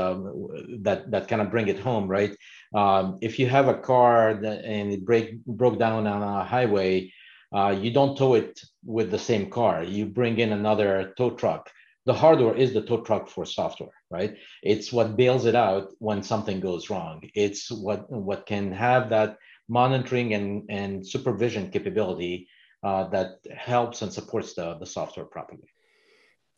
that 0.81 1.09
that 1.11 1.27
kind 1.27 1.41
of 1.41 1.49
bring 1.49 1.67
it 1.67 1.79
home, 1.79 2.07
right? 2.07 2.35
Um, 2.75 3.17
if 3.21 3.39
you 3.39 3.47
have 3.47 3.67
a 3.67 3.79
car 3.79 4.35
that, 4.41 4.63
and 4.63 4.91
it 4.91 5.05
break 5.05 5.43
broke 5.45 5.79
down 5.79 6.05
on 6.05 6.21
a 6.21 6.43
highway, 6.43 7.11
uh, 7.55 7.75
you 7.79 7.91
don't 7.91 8.17
tow 8.17 8.35
it 8.35 8.61
with 8.85 9.09
the 9.09 9.19
same 9.19 9.49
car. 9.49 9.83
You 9.83 10.05
bring 10.05 10.37
in 10.37 10.51
another 10.51 11.13
tow 11.17 11.31
truck. 11.31 11.71
The 12.05 12.13
hardware 12.13 12.55
is 12.55 12.73
the 12.73 12.81
tow 12.81 13.01
truck 13.01 13.29
for 13.29 13.45
software, 13.45 13.93
right? 14.11 14.35
It's 14.61 14.91
what 14.91 15.15
bails 15.15 15.45
it 15.45 15.55
out 15.55 15.89
when 15.99 16.21
something 16.21 16.59
goes 16.59 16.89
wrong. 16.89 17.21
It's 17.33 17.71
what 17.71 18.09
what 18.11 18.45
can 18.45 18.71
have 18.73 19.09
that 19.09 19.37
monitoring 19.69 20.33
and, 20.33 20.63
and 20.69 21.07
supervision 21.07 21.71
capability 21.71 22.47
uh, 22.83 23.07
that 23.09 23.37
helps 23.55 24.01
and 24.01 24.11
supports 24.11 24.53
the, 24.53 24.75
the 24.75 24.85
software 24.85 25.25
properly. 25.25 25.72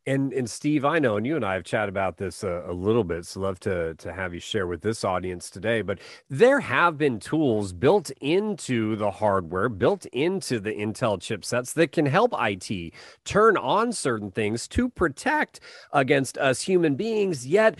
And 0.07 0.33
and 0.33 0.47
Steve, 0.47 0.85
I 0.85 0.99
know, 0.99 1.17
and 1.17 1.25
you 1.25 1.35
and 1.35 1.43
I 1.43 1.55
have 1.55 1.63
chatted 1.63 1.89
about 1.89 2.17
this 2.17 2.43
a, 2.43 2.65
a, 2.67 2.73
little 2.73 3.03
bit. 3.03 3.25
So 3.25 3.39
love 3.39 3.59
to 3.61 3.95
to 3.95 4.13
have 4.13 4.35
you 4.35 4.39
share 4.39 4.67
with 4.67 4.81
this 4.81 5.03
audience 5.03 5.49
today. 5.49 5.81
But 5.81 5.99
there 6.29 6.59
have 6.59 6.95
been 6.95 7.19
tools 7.19 7.73
built 7.73 8.11
into 8.21 8.95
the 8.97 9.09
hardware, 9.09 9.67
built 9.67 10.05
into 10.07 10.59
the 10.59 10.71
Intel 10.73 11.17
chipsets 11.17 11.73
that 11.73 11.91
can 11.91 12.05
help 12.05 12.33
IT 12.39 12.93
turn 13.23 13.57
on 13.57 13.91
certain 13.93 14.29
things 14.29 14.67
to 14.69 14.89
protect 14.89 15.59
against 15.91 16.37
us 16.37 16.61
human 16.61 16.95
beings. 16.95 17.47
Yet 17.47 17.79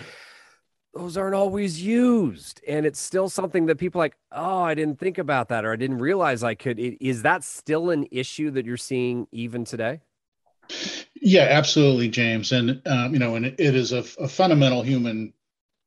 those 0.96 1.18
aren't 1.18 1.36
always 1.36 1.84
used, 1.84 2.60
and 2.68 2.88
it's 2.88 3.00
still 3.00 3.30
something 3.30 3.68
that 3.68 3.76
people 3.76 4.00
like. 4.00 4.16
Oh, 4.32 4.62
I 4.64 4.74
didn't 4.74 5.00
think 5.00 5.20
about 5.20 5.50
that, 5.50 5.64
or 5.64 5.74
I 5.74 5.76
didn't 5.76 6.00
realize 6.00 6.42
I 6.42 6.56
could. 6.56 6.80
Is 6.80 7.22
that 7.22 7.44
still 7.44 7.92
an 7.92 8.08
issue 8.10 8.50
that 8.52 8.66
you're 8.66 8.78
seeing 8.78 9.28
even 9.32 9.64
today? 9.64 10.02
Yeah, 11.22 11.48
absolutely, 11.50 12.10
James. 12.10 12.52
And 12.52 12.82
um, 12.86 13.14
you 13.14 13.20
know, 13.20 13.36
and 13.36 13.46
it, 13.46 13.60
is 13.60 13.92
a, 13.92 14.04
a 14.20 14.28
fundamental 14.28 14.84
human 14.84 15.34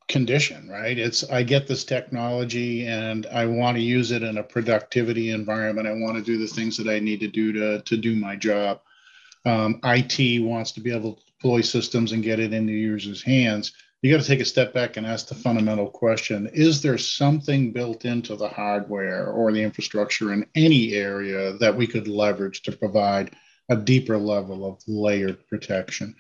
condition, 0.09 0.69
right? 0.69 0.99
It's 0.99 1.23
I 1.31 1.43
get 1.43 1.67
this 1.67 1.85
technology 1.85 2.87
and 2.87 3.27
I 3.27 3.47
want 3.47 3.77
to 3.77 3.83
use 3.83 4.11
it 4.11 4.23
in 4.23 4.39
a 4.39 4.43
productivity 4.43 5.31
environment. 5.31 5.87
I 5.87 5.93
want 5.93 6.17
to 6.17 6.23
do 6.23 6.39
the 6.39 6.47
things 6.47 6.77
that 6.79 6.89
I 6.89 6.99
need 6.99 7.21
to 7.21 7.29
do 7.29 7.53
to 7.53 7.83
to 7.83 7.97
do 7.97 8.17
my 8.17 8.37
job. 8.37 8.81
Um, 9.45 9.81
IT 9.85 10.43
wants 10.43 10.73
to 10.73 10.81
be 10.81 10.93
able 10.93 11.15
to 11.15 11.23
deploy 11.27 11.61
systems 11.61 12.13
and 12.13 12.23
get 12.23 12.41
it 12.41 12.53
into 12.53 12.73
users' 12.73 13.23
hands. 13.23 13.73
You 14.03 14.13
got 14.13 14.21
to 14.23 14.27
take 14.29 14.41
a 14.41 14.45
step 14.45 14.73
back 14.73 14.97
and 14.97 15.07
ask 15.07 15.29
the 15.29 15.35
fundamental 15.35 15.89
question: 15.89 16.49
Is 16.53 16.83
there 16.83 16.99
something 16.99 17.73
built 17.73 18.05
into 18.05 18.35
the 18.35 18.49
hardware 18.49 19.29
or 19.29 19.53
the 19.53 19.63
infrastructure 19.63 20.33
in 20.33 20.47
any 20.55 20.95
area 20.95 21.53
that 21.59 21.77
we 21.77 21.87
could 21.87 22.09
leverage 22.09 22.63
to 22.63 22.73
provide 22.73 23.31
a 23.69 23.77
deeper 23.77 24.17
level 24.17 24.67
of 24.67 24.83
layered 24.87 25.47
protection. 25.49 26.15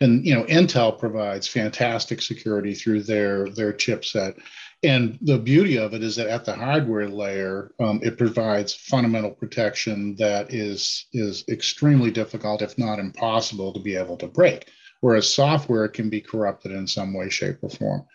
And 0.00 0.24
you 0.24 0.34
know, 0.34 0.44
Intel 0.44 0.98
provides 0.98 1.46
fantastic 1.46 2.22
security 2.22 2.74
through 2.74 3.02
their 3.02 3.48
their 3.50 3.72
chipset. 3.72 4.38
And 4.82 5.18
the 5.22 5.38
beauty 5.38 5.78
of 5.78 5.94
it 5.94 6.02
is 6.02 6.16
that 6.16 6.28
at 6.28 6.44
the 6.44 6.54
hardware 6.54 7.08
layer, 7.08 7.72
um, 7.80 8.00
it 8.02 8.18
provides 8.18 8.74
fundamental 8.74 9.30
protection 9.30 10.14
that 10.16 10.52
is 10.52 11.06
is 11.12 11.44
extremely 11.48 12.10
difficult, 12.10 12.62
if 12.62 12.78
not 12.78 12.98
impossible, 12.98 13.72
to 13.72 13.80
be 13.80 13.96
able 13.96 14.16
to 14.18 14.26
break. 14.26 14.70
Whereas 15.00 15.32
software 15.32 15.88
can 15.88 16.08
be 16.08 16.20
corrupted 16.20 16.72
in 16.72 16.86
some 16.86 17.12
way, 17.12 17.28
shape, 17.28 17.58
or 17.62 17.68
form. 17.68 18.06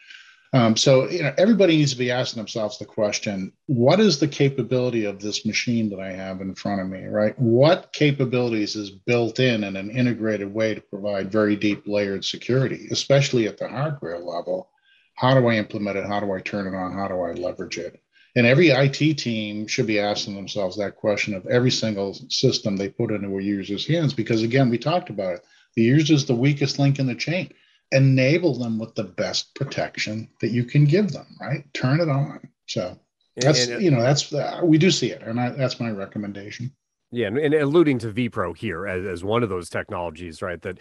Um, 0.51 0.75
so 0.75 1.07
you 1.09 1.21
know, 1.21 1.33
everybody 1.37 1.77
needs 1.77 1.91
to 1.91 1.97
be 1.97 2.09
asking 2.09 2.39
themselves 2.39 2.79
the 2.79 2.85
question: 2.85 3.53
What 3.67 3.99
is 3.99 4.19
the 4.19 4.27
capability 4.27 5.05
of 5.05 5.19
this 5.19 5.45
machine 5.45 5.89
that 5.89 5.99
I 5.99 6.11
have 6.11 6.41
in 6.41 6.55
front 6.55 6.81
of 6.81 6.89
me? 6.89 7.05
Right? 7.05 7.37
What 7.37 7.93
capabilities 7.93 8.75
is 8.75 8.89
built 8.89 9.39
in 9.39 9.63
in 9.63 9.75
an 9.75 9.91
integrated 9.91 10.51
way 10.51 10.73
to 10.73 10.81
provide 10.81 11.31
very 11.31 11.55
deep 11.55 11.87
layered 11.87 12.25
security, 12.25 12.87
especially 12.89 13.47
at 13.47 13.57
the 13.57 13.67
hardware 13.67 14.19
level? 14.19 14.69
How 15.13 15.39
do 15.39 15.47
I 15.47 15.55
implement 15.55 15.97
it? 15.97 16.05
How 16.05 16.19
do 16.19 16.31
I 16.31 16.39
turn 16.39 16.65
it 16.65 16.75
on? 16.75 16.93
How 16.93 17.07
do 17.07 17.21
I 17.21 17.33
leverage 17.33 17.77
it? 17.77 18.01
And 18.35 18.47
every 18.47 18.69
IT 18.69 19.17
team 19.17 19.67
should 19.67 19.87
be 19.87 19.99
asking 19.99 20.35
themselves 20.35 20.77
that 20.77 20.95
question 20.95 21.33
of 21.33 21.45
every 21.47 21.71
single 21.71 22.13
system 22.29 22.77
they 22.77 22.89
put 22.89 23.11
into 23.11 23.37
a 23.37 23.41
user's 23.41 23.85
hands, 23.85 24.13
because 24.13 24.43
again, 24.43 24.69
we 24.69 24.77
talked 24.77 25.09
about 25.09 25.35
it. 25.35 25.45
The 25.75 25.83
user 25.83 26.13
is 26.13 26.25
the 26.25 26.35
weakest 26.35 26.79
link 26.79 26.99
in 26.99 27.05
the 27.05 27.15
chain. 27.15 27.51
Enable 27.91 28.57
them 28.57 28.77
with 28.77 28.95
the 28.95 29.03
best 29.03 29.55
protection 29.55 30.29
that 30.41 30.49
you 30.49 30.63
can 30.63 30.85
give 30.85 31.11
them, 31.11 31.25
right? 31.41 31.63
Turn 31.73 31.99
it 31.99 32.09
on. 32.09 32.39
So 32.67 32.99
that's, 33.35 33.65
and, 33.65 33.73
and, 33.73 33.83
you 33.83 33.91
know, 33.91 34.01
that's, 34.01 34.31
uh, 34.33 34.61
we 34.63 34.77
do 34.77 34.91
see 34.91 35.11
it. 35.11 35.21
And 35.23 35.39
I, 35.39 35.49
that's 35.49 35.79
my 35.79 35.89
recommendation. 35.89 36.71
Yeah. 37.11 37.27
And, 37.27 37.37
and 37.37 37.53
alluding 37.55 37.99
to 37.99 38.13
vPro 38.13 38.55
here 38.55 38.85
as, 38.85 39.05
as 39.05 39.23
one 39.23 39.41
of 39.41 39.49
those 39.49 39.69
technologies, 39.69 40.41
right? 40.41 40.61
That, 40.61 40.79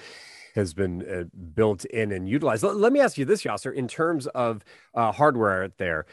has 0.54 0.74
been 0.74 1.08
uh, 1.08 1.24
built 1.54 1.84
in 1.86 2.10
and 2.10 2.28
utilized. 2.28 2.62
Let, 2.62 2.76
let, 2.76 2.92
me 2.92 3.00
ask 3.00 3.16
you 3.16 3.24
this, 3.24 3.44
Yasser, 3.44 3.72
in 3.72 3.86
terms 3.86 4.26
of 4.28 4.64
uh, 4.94 5.12
hardware 5.12 5.70
there, 5.78 6.06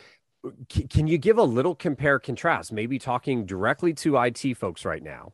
c- 0.71 0.87
can 0.87 1.07
you 1.07 1.17
give 1.17 1.37
a 1.37 1.43
little 1.43 1.73
compare 1.73 2.19
contrast, 2.19 2.71
maybe 2.71 2.99
talking 2.99 3.45
directly 3.45 3.93
to 3.93 4.17
IT 4.17 4.55
folks 4.57 4.85
right 4.85 5.03
now 5.03 5.33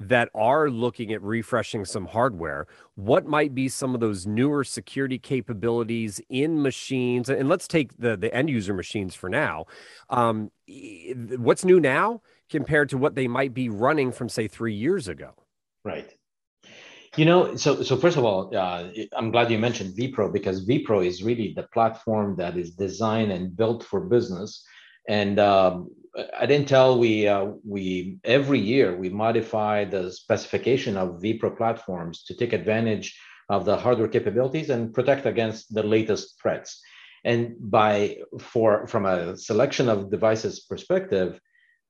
that 0.00 0.28
are 0.34 0.68
looking 0.68 1.12
at 1.12 1.22
refreshing 1.22 1.84
some 1.84 2.06
hardware? 2.06 2.66
What 2.94 3.26
might 3.26 3.54
be 3.54 3.68
some 3.68 3.94
of 3.94 4.00
those 4.00 4.26
newer 4.26 4.64
security 4.64 5.18
capabilities 5.18 6.20
in 6.28 6.60
machines? 6.62 7.28
And 7.28 7.48
let's 7.48 7.68
take 7.68 7.98
the, 7.98 8.16
the 8.16 8.34
end 8.34 8.50
user 8.50 8.74
machines 8.74 9.14
for 9.14 9.28
now. 9.28 9.66
Um, 10.10 10.50
what's 11.36 11.64
new 11.64 11.80
now 11.80 12.22
compared 12.50 12.88
to 12.90 12.98
what 12.98 13.14
they 13.14 13.28
might 13.28 13.54
be 13.54 13.68
running 13.68 14.12
from, 14.12 14.28
say, 14.28 14.48
three 14.48 14.74
years 14.74 15.08
ago? 15.08 15.34
Right. 15.84 16.12
You 17.16 17.26
know, 17.26 17.56
so 17.56 17.82
so 17.82 17.96
first 17.96 18.16
of 18.16 18.24
all, 18.24 18.56
uh, 18.56 18.88
I'm 19.14 19.30
glad 19.30 19.50
you 19.50 19.58
mentioned 19.58 19.94
vPro 19.94 20.32
because 20.32 20.66
vPro 20.66 21.06
is 21.06 21.22
really 21.22 21.52
the 21.54 21.64
platform 21.64 22.36
that 22.36 22.56
is 22.56 22.70
designed 22.70 23.30
and 23.30 23.54
built 23.54 23.84
for 23.84 24.00
business. 24.00 24.64
And 25.08 25.38
um, 25.38 25.90
at 26.16 26.50
Intel, 26.50 26.98
we 26.98 27.26
uh, 27.26 27.52
we 27.64 28.18
every 28.24 28.58
year 28.58 28.96
we 28.96 29.08
modify 29.08 29.84
the 29.84 30.12
specification 30.12 30.96
of 30.96 31.20
vPro 31.20 31.56
platforms 31.56 32.24
to 32.24 32.34
take 32.34 32.52
advantage 32.52 33.18
of 33.48 33.64
the 33.64 33.76
hardware 33.76 34.08
capabilities 34.08 34.70
and 34.70 34.92
protect 34.92 35.26
against 35.26 35.72
the 35.74 35.82
latest 35.82 36.40
threats. 36.40 36.80
And 37.24 37.56
by 37.58 38.18
for 38.38 38.86
from 38.86 39.06
a 39.06 39.36
selection 39.36 39.88
of 39.88 40.10
devices 40.10 40.60
perspective, 40.60 41.40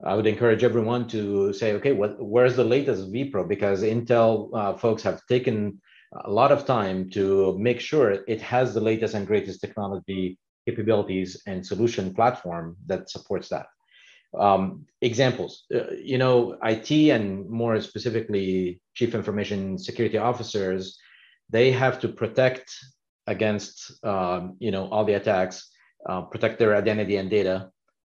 I 0.04 0.14
would 0.14 0.26
encourage 0.26 0.64
everyone 0.64 1.08
to 1.08 1.52
say, 1.52 1.72
okay, 1.74 1.92
what, 1.92 2.16
where's 2.18 2.56
the 2.56 2.64
latest 2.64 3.12
vPro? 3.12 3.48
Because 3.48 3.82
Intel 3.82 4.50
uh, 4.54 4.74
folks 4.74 5.02
have 5.02 5.20
taken 5.28 5.80
a 6.24 6.30
lot 6.30 6.52
of 6.52 6.66
time 6.66 7.08
to 7.10 7.56
make 7.58 7.80
sure 7.80 8.18
it 8.28 8.42
has 8.42 8.74
the 8.74 8.80
latest 8.80 9.14
and 9.14 9.26
greatest 9.26 9.60
technology 9.60 10.38
capabilities 10.68 11.40
and 11.46 11.66
solution 11.66 12.14
platform 12.14 12.76
that 12.86 13.10
supports 13.10 13.48
that. 13.48 13.66
Um, 14.38 14.86
examples, 15.00 15.64
uh, 15.74 15.90
you 15.92 16.16
know, 16.16 16.56
IT 16.62 16.90
and 16.90 17.48
more 17.50 17.80
specifically, 17.80 18.80
chief 18.94 19.14
information 19.14 19.78
security 19.78 20.16
officers, 20.16 20.98
they 21.50 21.70
have 21.70 22.00
to 22.00 22.08
protect 22.08 22.74
against, 23.26 24.04
um, 24.04 24.56
you 24.58 24.70
know, 24.70 24.88
all 24.88 25.04
the 25.04 25.14
attacks, 25.14 25.70
uh, 26.08 26.22
protect 26.22 26.58
their 26.58 26.74
identity 26.74 27.16
and 27.16 27.28
data, 27.28 27.70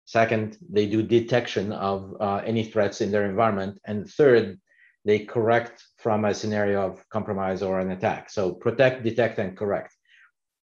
Second, 0.09 0.57
they 0.67 0.87
do 0.87 1.03
detection 1.03 1.71
of 1.71 2.15
uh, 2.19 2.41
any 2.43 2.63
threats 2.63 2.99
in 2.99 3.11
their 3.11 3.29
environment. 3.29 3.77
And 3.85 4.09
third, 4.09 4.59
they 5.05 5.19
correct 5.19 5.83
from 5.99 6.25
a 6.25 6.33
scenario 6.33 6.81
of 6.81 7.07
compromise 7.09 7.61
or 7.61 7.79
an 7.79 7.91
attack. 7.91 8.31
So 8.31 8.53
protect, 8.53 9.03
detect, 9.03 9.37
and 9.37 9.55
correct. 9.55 9.93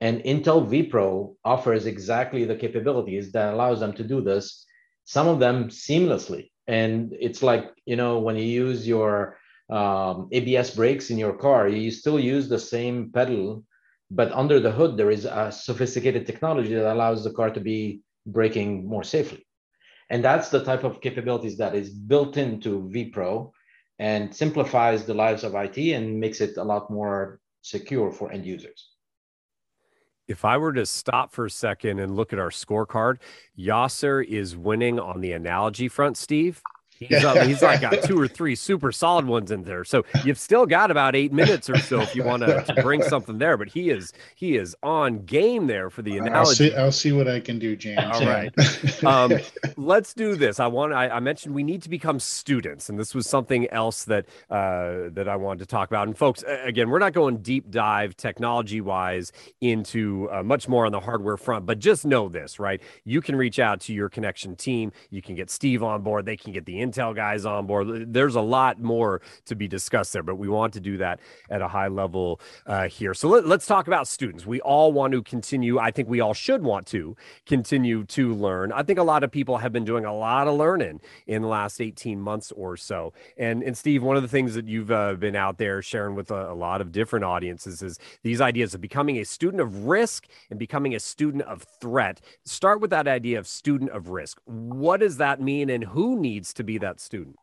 And 0.00 0.22
Intel 0.22 0.64
vPro 0.70 1.34
offers 1.44 1.86
exactly 1.86 2.44
the 2.44 2.54
capabilities 2.54 3.32
that 3.32 3.52
allows 3.52 3.80
them 3.80 3.92
to 3.94 4.04
do 4.04 4.20
this, 4.20 4.64
some 5.04 5.28
of 5.28 5.38
them 5.40 5.68
seamlessly. 5.68 6.50
And 6.66 7.14
it's 7.18 7.42
like, 7.42 7.70
you 7.86 7.96
know, 7.96 8.20
when 8.20 8.36
you 8.36 8.44
use 8.44 8.86
your 8.86 9.38
um, 9.70 10.28
ABS 10.32 10.74
brakes 10.74 11.10
in 11.10 11.18
your 11.18 11.32
car, 11.32 11.68
you 11.68 11.90
still 11.90 12.20
use 12.20 12.48
the 12.48 12.58
same 12.58 13.10
pedal, 13.12 13.64
but 14.10 14.30
under 14.32 14.60
the 14.60 14.70
hood, 14.70 14.96
there 14.96 15.10
is 15.10 15.24
a 15.24 15.50
sophisticated 15.50 16.26
technology 16.26 16.74
that 16.74 16.92
allows 16.92 17.24
the 17.24 17.32
car 17.32 17.50
to 17.50 17.60
be 17.60 18.00
braking 18.26 18.86
more 18.86 19.02
safely. 19.02 19.46
And 20.10 20.22
that's 20.22 20.50
the 20.50 20.62
type 20.62 20.84
of 20.84 21.00
capabilities 21.00 21.56
that 21.56 21.74
is 21.74 21.90
built 21.90 22.36
into 22.36 22.90
vPro 22.94 23.50
and 23.98 24.34
simplifies 24.34 25.04
the 25.04 25.14
lives 25.14 25.42
of 25.42 25.54
IT 25.54 25.78
and 25.78 26.20
makes 26.20 26.40
it 26.40 26.56
a 26.58 26.64
lot 26.64 26.90
more 26.90 27.40
secure 27.62 28.12
for 28.12 28.30
end 28.30 28.44
users. 28.44 28.91
If 30.32 30.46
I 30.46 30.56
were 30.56 30.72
to 30.72 30.86
stop 30.86 31.30
for 31.30 31.44
a 31.44 31.50
second 31.50 31.98
and 31.98 32.16
look 32.16 32.32
at 32.32 32.38
our 32.38 32.48
scorecard, 32.48 33.18
Yasser 33.58 34.24
is 34.26 34.56
winning 34.56 34.98
on 34.98 35.20
the 35.20 35.32
analogy 35.32 35.88
front, 35.88 36.16
Steve. 36.16 36.62
He's, 36.98 37.24
uh, 37.24 37.44
he's 37.46 37.62
like 37.62 37.80
got 37.80 38.02
two 38.04 38.18
or 38.18 38.28
three 38.28 38.54
super 38.54 38.92
solid 38.92 39.26
ones 39.26 39.50
in 39.50 39.64
there. 39.64 39.84
So 39.84 40.04
you've 40.24 40.38
still 40.38 40.66
got 40.66 40.90
about 40.90 41.16
eight 41.16 41.32
minutes 41.32 41.68
or 41.68 41.78
so 41.78 42.00
if 42.00 42.14
you 42.14 42.22
want 42.22 42.42
to 42.42 42.74
bring 42.82 43.02
something 43.02 43.38
there. 43.38 43.56
But 43.56 43.68
he 43.68 43.90
is 43.90 44.12
he 44.34 44.56
is 44.56 44.76
on 44.82 45.24
game 45.24 45.66
there 45.66 45.90
for 45.90 46.02
the 46.02 46.18
analogy. 46.18 46.34
I'll 46.36 46.46
see, 46.46 46.74
I'll 46.74 46.92
see 46.92 47.12
what 47.12 47.28
I 47.28 47.40
can 47.40 47.58
do, 47.58 47.76
James. 47.76 48.00
All 48.02 48.26
right. 48.26 48.52
Um, 49.04 49.38
let's 49.76 50.14
do 50.14 50.36
this. 50.36 50.60
I 50.60 50.66
want 50.66 50.92
I, 50.92 51.08
I, 51.08 51.20
mentioned 51.20 51.54
we 51.54 51.62
need 51.62 51.82
to 51.82 51.88
become 51.88 52.20
students, 52.20 52.88
and 52.88 52.98
this 52.98 53.14
was 53.14 53.26
something 53.26 53.68
else 53.70 54.04
that 54.04 54.26
uh, 54.50 55.10
that 55.10 55.28
I 55.28 55.36
wanted 55.36 55.60
to 55.60 55.66
talk 55.66 55.88
about. 55.88 56.06
And 56.06 56.16
folks, 56.16 56.44
again, 56.46 56.88
we're 56.88 56.98
not 56.98 57.12
going 57.12 57.38
deep 57.38 57.70
dive 57.70 58.16
technology 58.16 58.80
wise 58.80 59.32
into 59.60 60.28
uh, 60.30 60.42
much 60.42 60.68
more 60.68 60.86
on 60.86 60.92
the 60.92 61.00
hardware 61.00 61.36
front, 61.36 61.66
but 61.66 61.78
just 61.78 62.04
know 62.04 62.28
this, 62.28 62.58
right? 62.58 62.80
You 63.04 63.20
can 63.20 63.36
reach 63.36 63.58
out 63.58 63.80
to 63.82 63.92
your 63.92 64.08
connection 64.08 64.56
team. 64.56 64.92
You 65.10 65.22
can 65.22 65.34
get 65.34 65.50
Steve 65.50 65.82
on 65.82 66.02
board. 66.02 66.26
They 66.26 66.36
can 66.36 66.52
get 66.52 66.66
the 66.66 66.78
Intel 66.84 67.14
guys 67.14 67.44
on 67.44 67.66
board. 67.66 68.12
There's 68.12 68.34
a 68.34 68.40
lot 68.40 68.80
more 68.80 69.20
to 69.46 69.54
be 69.54 69.68
discussed 69.68 70.12
there, 70.12 70.22
but 70.22 70.36
we 70.36 70.48
want 70.48 70.72
to 70.74 70.80
do 70.80 70.96
that 70.98 71.20
at 71.50 71.62
a 71.62 71.68
high 71.68 71.88
level 71.88 72.40
uh, 72.66 72.88
here. 72.88 73.14
So 73.14 73.28
let, 73.28 73.44
us 73.44 73.66
talk 73.66 73.86
about 73.86 74.08
students. 74.08 74.46
We 74.46 74.60
all 74.60 74.92
want 74.92 75.12
to 75.12 75.22
continue. 75.22 75.78
I 75.78 75.90
think 75.90 76.08
we 76.08 76.20
all 76.20 76.34
should 76.34 76.62
want 76.62 76.86
to 76.88 77.16
continue 77.46 78.04
to 78.04 78.34
learn. 78.34 78.72
I 78.72 78.82
think 78.82 78.98
a 78.98 79.02
lot 79.02 79.24
of 79.24 79.30
people 79.30 79.58
have 79.58 79.72
been 79.72 79.84
doing 79.84 80.04
a 80.04 80.14
lot 80.14 80.48
of 80.48 80.54
learning 80.54 81.00
in 81.26 81.42
the 81.42 81.48
last 81.48 81.80
18 81.80 82.20
months 82.20 82.52
or 82.52 82.76
so. 82.76 83.12
And 83.36 83.62
and 83.62 83.76
Steve, 83.76 84.02
one 84.02 84.16
of 84.16 84.22
the 84.22 84.28
things 84.28 84.54
that 84.54 84.68
you've 84.68 84.90
uh, 84.90 85.14
been 85.14 85.36
out 85.36 85.58
there 85.58 85.82
sharing 85.82 86.14
with 86.14 86.30
a, 86.30 86.52
a 86.52 86.54
lot 86.54 86.80
of 86.80 86.92
different 86.92 87.24
audiences 87.24 87.82
is 87.82 87.98
these 88.22 88.40
ideas 88.40 88.74
of 88.74 88.80
becoming 88.80 89.18
a 89.18 89.24
student 89.24 89.60
of 89.60 89.86
risk 89.86 90.26
and 90.50 90.58
becoming 90.58 90.94
a 90.94 91.00
student 91.00 91.42
of 91.44 91.62
threat. 91.80 92.20
Start 92.44 92.80
with 92.80 92.90
that 92.90 93.08
idea 93.08 93.38
of 93.38 93.46
student 93.46 93.90
of 93.90 94.08
risk. 94.08 94.40
What 94.44 95.00
does 95.00 95.16
that 95.18 95.40
mean, 95.40 95.70
and 95.70 95.84
who 95.84 96.18
needs 96.18 96.52
to 96.54 96.64
be 96.64 96.71
that 96.78 97.00
student? 97.00 97.36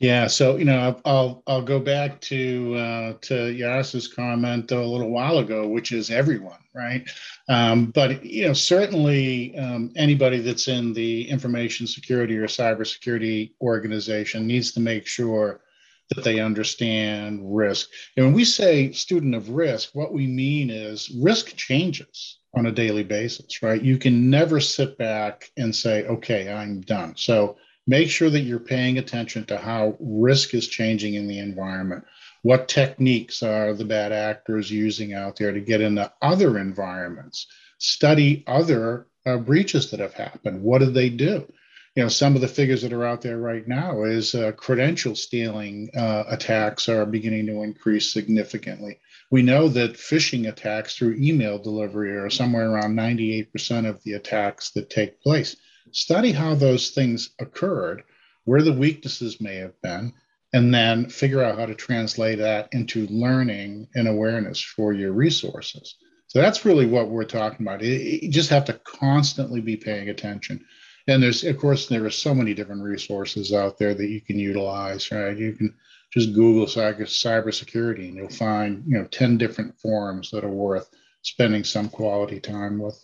Yeah, 0.00 0.28
so 0.28 0.56
you 0.56 0.64
know, 0.64 1.00
I'll 1.04 1.42
I'll 1.48 1.62
go 1.62 1.80
back 1.80 2.20
to 2.22 2.74
uh, 2.76 3.12
to 3.22 3.34
Yasser's 3.34 4.06
comment 4.06 4.70
a 4.70 4.80
little 4.80 5.10
while 5.10 5.38
ago, 5.38 5.66
which 5.66 5.90
is 5.90 6.08
everyone, 6.08 6.60
right? 6.72 7.08
Um, 7.48 7.86
but 7.86 8.24
you 8.24 8.46
know, 8.46 8.52
certainly 8.52 9.58
um, 9.58 9.92
anybody 9.96 10.38
that's 10.38 10.68
in 10.68 10.92
the 10.92 11.28
information 11.28 11.88
security 11.88 12.36
or 12.36 12.46
cybersecurity 12.46 13.54
organization 13.60 14.46
needs 14.46 14.70
to 14.72 14.80
make 14.80 15.04
sure 15.04 15.62
that 16.10 16.22
they 16.22 16.38
understand 16.38 17.40
risk. 17.42 17.88
And 18.16 18.26
when 18.26 18.34
we 18.34 18.44
say 18.44 18.92
student 18.92 19.34
of 19.34 19.50
risk, 19.50 19.90
what 19.94 20.12
we 20.12 20.28
mean 20.28 20.70
is 20.70 21.10
risk 21.20 21.56
changes 21.56 22.38
on 22.54 22.66
a 22.66 22.72
daily 22.72 23.02
basis, 23.02 23.62
right? 23.62 23.82
You 23.82 23.98
can 23.98 24.30
never 24.30 24.60
sit 24.60 24.96
back 24.96 25.50
and 25.56 25.74
say, 25.74 26.06
okay, 26.06 26.52
I'm 26.52 26.80
done. 26.82 27.14
So 27.16 27.56
make 27.88 28.10
sure 28.10 28.28
that 28.28 28.42
you're 28.42 28.60
paying 28.60 28.98
attention 28.98 29.46
to 29.46 29.56
how 29.56 29.96
risk 29.98 30.52
is 30.52 30.68
changing 30.68 31.14
in 31.14 31.26
the 31.26 31.38
environment. 31.38 32.04
What 32.42 32.68
techniques 32.68 33.42
are 33.42 33.72
the 33.72 33.86
bad 33.86 34.12
actors 34.12 34.70
using 34.70 35.14
out 35.14 35.36
there 35.36 35.52
to 35.52 35.60
get 35.60 35.80
into 35.80 36.12
other 36.20 36.58
environments? 36.58 37.46
Study 37.78 38.44
other 38.46 39.06
uh, 39.24 39.38
breaches 39.38 39.90
that 39.90 40.00
have 40.00 40.12
happened. 40.12 40.62
What 40.62 40.80
did 40.80 40.92
they 40.92 41.08
do? 41.08 41.50
You 41.96 42.02
know, 42.02 42.08
some 42.08 42.34
of 42.34 42.42
the 42.42 42.48
figures 42.48 42.82
that 42.82 42.92
are 42.92 43.06
out 43.06 43.22
there 43.22 43.38
right 43.38 43.66
now 43.66 44.04
is 44.04 44.34
uh, 44.34 44.52
credential 44.52 45.16
stealing 45.16 45.88
uh, 45.96 46.24
attacks 46.28 46.90
are 46.90 47.06
beginning 47.06 47.46
to 47.46 47.62
increase 47.62 48.12
significantly. 48.12 49.00
We 49.30 49.40
know 49.40 49.68
that 49.68 49.94
phishing 49.94 50.46
attacks 50.46 50.94
through 50.94 51.16
email 51.18 51.58
delivery 51.58 52.16
are 52.16 52.30
somewhere 52.30 52.70
around 52.70 52.96
98% 52.96 53.88
of 53.88 54.02
the 54.02 54.12
attacks 54.12 54.70
that 54.72 54.90
take 54.90 55.22
place 55.22 55.56
study 55.92 56.32
how 56.32 56.54
those 56.54 56.90
things 56.90 57.30
occurred, 57.38 58.02
where 58.44 58.62
the 58.62 58.72
weaknesses 58.72 59.40
may 59.40 59.56
have 59.56 59.80
been, 59.82 60.12
and 60.52 60.72
then 60.72 61.08
figure 61.08 61.42
out 61.42 61.58
how 61.58 61.66
to 61.66 61.74
translate 61.74 62.38
that 62.38 62.68
into 62.72 63.06
learning 63.08 63.88
and 63.94 64.08
awareness 64.08 64.60
for 64.60 64.92
your 64.92 65.12
resources. 65.12 65.96
So 66.26 66.40
that's 66.40 66.64
really 66.64 66.86
what 66.86 67.08
we're 67.08 67.24
talking 67.24 67.66
about. 67.66 67.82
You 67.82 68.30
just 68.30 68.50
have 68.50 68.66
to 68.66 68.74
constantly 68.84 69.60
be 69.60 69.76
paying 69.76 70.08
attention. 70.08 70.64
And 71.06 71.22
there's, 71.22 71.42
of 71.44 71.56
course, 71.58 71.86
there 71.86 72.04
are 72.04 72.10
so 72.10 72.34
many 72.34 72.52
different 72.52 72.82
resources 72.82 73.52
out 73.52 73.78
there 73.78 73.94
that 73.94 74.08
you 74.08 74.20
can 74.20 74.38
utilize, 74.38 75.10
right? 75.10 75.36
You 75.36 75.54
can 75.54 75.74
just 76.12 76.34
Google 76.34 76.66
cybersecurity 76.66 78.08
and 78.08 78.16
you'll 78.16 78.28
find, 78.28 78.84
you 78.86 78.98
know, 78.98 79.06
10 79.06 79.38
different 79.38 79.78
forums 79.80 80.30
that 80.30 80.44
are 80.44 80.50
worth 80.50 80.90
spending 81.22 81.64
some 81.64 81.88
quality 81.88 82.40
time 82.40 82.78
with 82.78 83.02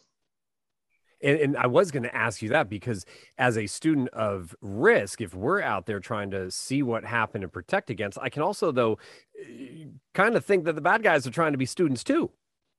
And, 1.24 1.40
and 1.40 1.56
I 1.56 1.66
was 1.66 1.90
going 1.90 2.02
to 2.02 2.14
ask 2.14 2.42
you 2.42 2.50
that 2.50 2.68
because 2.68 3.06
as 3.38 3.56
a 3.56 3.66
student 3.66 4.10
of 4.10 4.54
risk, 4.60 5.20
if 5.20 5.34
we're 5.34 5.62
out 5.62 5.86
there 5.86 5.98
trying 5.98 6.30
to 6.32 6.50
see 6.50 6.82
what 6.82 7.04
happened 7.04 7.42
and 7.42 7.52
protect 7.52 7.90
against, 7.90 8.18
I 8.20 8.28
can 8.28 8.42
also 8.42 8.70
though 8.70 8.98
eh, 9.40 9.86
kind 10.12 10.36
of 10.36 10.44
think 10.44 10.64
that 10.64 10.74
the 10.74 10.82
bad 10.82 11.02
guys 11.02 11.26
are 11.26 11.30
trying 11.30 11.52
to 11.52 11.58
be 11.58 11.66
students 11.66 12.04
too. 12.04 12.30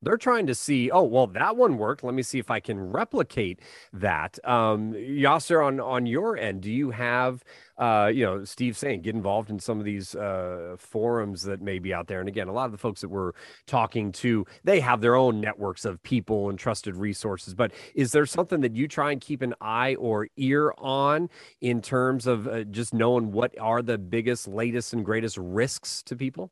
They're 0.05 0.17
trying 0.17 0.45
to 0.47 0.55
see, 0.55 0.91
oh, 0.91 1.03
well, 1.03 1.27
that 1.27 1.57
one 1.57 1.77
worked. 1.77 2.03
Let 2.03 2.13
me 2.13 2.23
see 2.23 2.39
if 2.39 2.51
I 2.51 2.59
can 2.59 2.79
replicate 2.79 3.59
that. 3.91 4.37
Um, 4.45 4.93
Yasser, 4.93 5.65
on 5.65 5.79
on 5.79 6.05
your 6.05 6.37
end, 6.37 6.61
do 6.61 6.71
you 6.71 6.91
have, 6.91 7.43
uh, 7.77 8.11
you 8.13 8.23
know, 8.23 8.43
Steve 8.43 8.77
saying 8.77 9.01
get 9.01 9.15
involved 9.15 9.49
in 9.49 9.59
some 9.59 9.79
of 9.79 9.85
these 9.85 10.15
uh, 10.15 10.75
forums 10.77 11.41
that 11.43 11.61
may 11.61 11.79
be 11.79 11.93
out 11.93 12.07
there? 12.07 12.19
And 12.19 12.29
again, 12.29 12.47
a 12.47 12.53
lot 12.53 12.65
of 12.65 12.71
the 12.71 12.77
folks 12.77 13.01
that 13.01 13.09
we're 13.09 13.31
talking 13.65 14.11
to, 14.13 14.45
they 14.63 14.79
have 14.79 15.01
their 15.01 15.15
own 15.15 15.41
networks 15.41 15.85
of 15.85 16.01
people 16.03 16.49
and 16.49 16.59
trusted 16.59 16.95
resources. 16.95 17.55
But 17.55 17.71
is 17.95 18.11
there 18.11 18.27
something 18.27 18.61
that 18.61 18.75
you 18.75 18.87
try 18.87 19.11
and 19.11 19.19
keep 19.19 19.41
an 19.41 19.55
eye 19.59 19.95
or 19.95 20.27
ear 20.37 20.73
on 20.77 21.29
in 21.61 21.81
terms 21.81 22.27
of 22.27 22.47
uh, 22.47 22.63
just 22.65 22.93
knowing 22.93 23.31
what 23.31 23.57
are 23.59 23.81
the 23.81 23.97
biggest, 23.97 24.47
latest, 24.47 24.93
and 24.93 25.03
greatest 25.03 25.37
risks 25.37 26.03
to 26.03 26.15
people? 26.15 26.51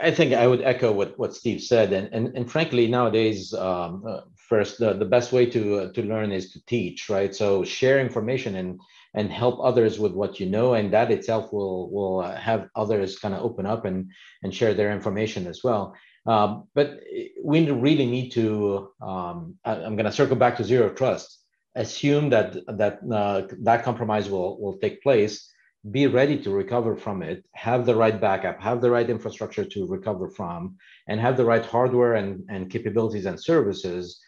I 0.00 0.10
think 0.10 0.34
I 0.34 0.46
would 0.46 0.60
echo 0.60 0.92
what, 0.92 1.18
what 1.18 1.34
Steve 1.34 1.62
said, 1.62 1.92
and 1.92 2.12
and, 2.12 2.36
and 2.36 2.50
frankly, 2.50 2.86
nowadays, 2.86 3.54
um, 3.54 4.04
uh, 4.06 4.20
first 4.36 4.78
the, 4.78 4.92
the 4.92 5.04
best 5.06 5.32
way 5.32 5.46
to 5.46 5.78
uh, 5.80 5.92
to 5.92 6.02
learn 6.02 6.30
is 6.30 6.52
to 6.52 6.64
teach, 6.66 7.08
right? 7.08 7.34
So 7.34 7.64
share 7.64 7.98
information 7.98 8.56
and 8.56 8.80
and 9.14 9.32
help 9.32 9.58
others 9.62 9.98
with 9.98 10.12
what 10.12 10.38
you 10.38 10.46
know, 10.46 10.74
and 10.74 10.92
that 10.92 11.10
itself 11.10 11.52
will 11.54 11.90
will 11.90 12.20
uh, 12.20 12.36
have 12.36 12.68
others 12.76 13.18
kind 13.18 13.34
of 13.34 13.42
open 13.42 13.64
up 13.64 13.86
and 13.86 14.10
and 14.42 14.54
share 14.54 14.74
their 14.74 14.92
information 14.92 15.46
as 15.46 15.64
well. 15.64 15.94
Um, 16.26 16.68
but 16.74 17.00
we 17.42 17.70
really 17.70 18.06
need 18.06 18.30
to. 18.32 18.90
Um, 19.00 19.54
I, 19.64 19.76
am 19.76 19.96
going 19.96 20.04
to 20.06 20.12
circle 20.12 20.36
back 20.36 20.58
to 20.58 20.64
zero 20.64 20.90
trust. 20.90 21.44
Assume 21.74 22.28
that 22.30 22.56
that 22.76 22.98
uh, 23.10 23.42
that 23.62 23.84
compromise 23.84 24.28
will 24.28 24.60
will 24.60 24.76
take 24.78 25.02
place 25.02 25.50
be 25.90 26.06
ready 26.06 26.38
to 26.42 26.50
recover 26.50 26.96
from 26.96 27.22
it, 27.22 27.44
have 27.52 27.86
the 27.86 27.94
right 27.94 28.20
backup, 28.20 28.60
have 28.60 28.80
the 28.80 28.90
right 28.90 29.08
infrastructure 29.08 29.64
to 29.64 29.86
recover 29.86 30.28
from, 30.28 30.76
and 31.08 31.20
have 31.20 31.36
the 31.36 31.44
right 31.44 31.64
hardware 31.64 32.14
and, 32.14 32.44
and 32.48 32.70
capabilities 32.70 33.26
and 33.26 33.40
services 33.40 34.20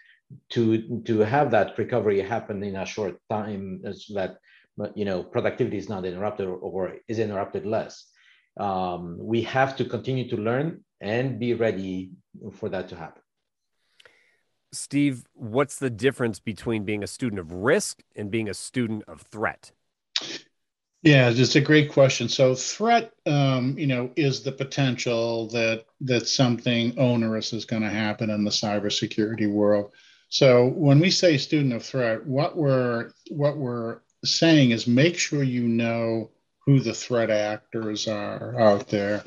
to, 0.51 1.03
to 1.05 1.21
have 1.21 1.51
that 1.51 1.77
recovery 1.79 2.21
happen 2.21 2.63
in 2.63 2.77
a 2.77 2.87
short 2.87 3.19
time 3.31 3.81
so 3.93 4.15
that 4.15 4.39
you 4.95 5.05
know 5.05 5.25
productivity 5.25 5.77
is 5.77 5.89
not 5.89 6.05
interrupted 6.05 6.47
or 6.47 6.97
is 7.09 7.19
interrupted 7.19 7.67
less. 7.67 8.07
Um, 8.61 9.17
we 9.19 9.43
have 9.43 9.77
to 9.77 9.85
continue 9.85 10.29
to 10.29 10.37
learn 10.37 10.85
and 11.01 11.39
be 11.39 11.55
ready 11.55 12.13
for 12.53 12.69
that 12.69 12.89
to 12.89 12.97
happen. 12.97 13.23
Steve, 14.73 15.25
what's 15.33 15.79
the 15.79 15.91
difference 15.91 16.41
between 16.41 16.85
being 16.85 17.03
a 17.03 17.07
student 17.07 17.41
of 17.41 17.53
risk 17.53 18.03
and 18.15 18.31
being 18.31 18.49
a 18.49 18.55
student 18.55 19.03
of 19.09 19.23
threat? 19.23 19.73
Yeah, 21.03 21.31
it's 21.31 21.55
a 21.55 21.61
great 21.61 21.93
question. 21.93 22.29
So, 22.29 22.57
threat, 22.57 23.13
um, 23.25 23.79
you 23.79 23.87
know, 23.87 24.11
is 24.17 24.43
the 24.43 24.51
potential 24.51 25.49
that 25.51 25.85
that 26.01 26.27
something 26.27 26.99
onerous 26.99 27.53
is 27.53 27.65
going 27.65 27.83
to 27.83 27.91
happen 27.91 28.31
in 28.31 28.43
the 28.45 28.51
cybersecurity 28.51 29.49
world. 29.51 29.93
So, 30.29 30.67
when 30.67 30.99
we 30.99 31.11
say 31.11 31.39
student 31.39 31.73
of 31.73 31.85
threat, 31.85 32.27
what 32.27 32.57
we're 32.57 33.13
what 33.31 33.57
we're 33.57 34.01
saying 34.25 34.73
is 34.73 34.89
make 34.89 35.17
sure 35.19 35.43
you 35.45 35.69
know 35.69 36.31
who 36.67 36.81
the 36.81 36.95
threat 36.95 37.31
actors 37.31 38.09
are 38.09 38.61
out 38.61 38.89
there. 38.89 39.23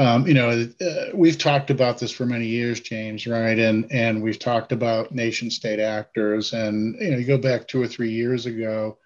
Um, 0.00 0.26
you 0.26 0.34
know, 0.34 0.66
uh, 0.80 1.04
we've 1.14 1.38
talked 1.38 1.70
about 1.70 1.98
this 1.98 2.10
for 2.10 2.26
many 2.26 2.46
years, 2.46 2.80
James, 2.80 3.28
right? 3.28 3.58
And 3.58 3.92
and 3.92 4.22
we've 4.22 4.40
talked 4.40 4.72
about 4.72 5.12
nation 5.12 5.52
state 5.52 5.78
actors, 5.78 6.52
and 6.52 6.96
you 7.00 7.12
know, 7.12 7.18
you 7.18 7.26
go 7.26 7.38
back 7.38 7.68
two 7.68 7.80
or 7.80 7.86
three 7.86 8.10
years 8.10 8.46
ago 8.46 8.98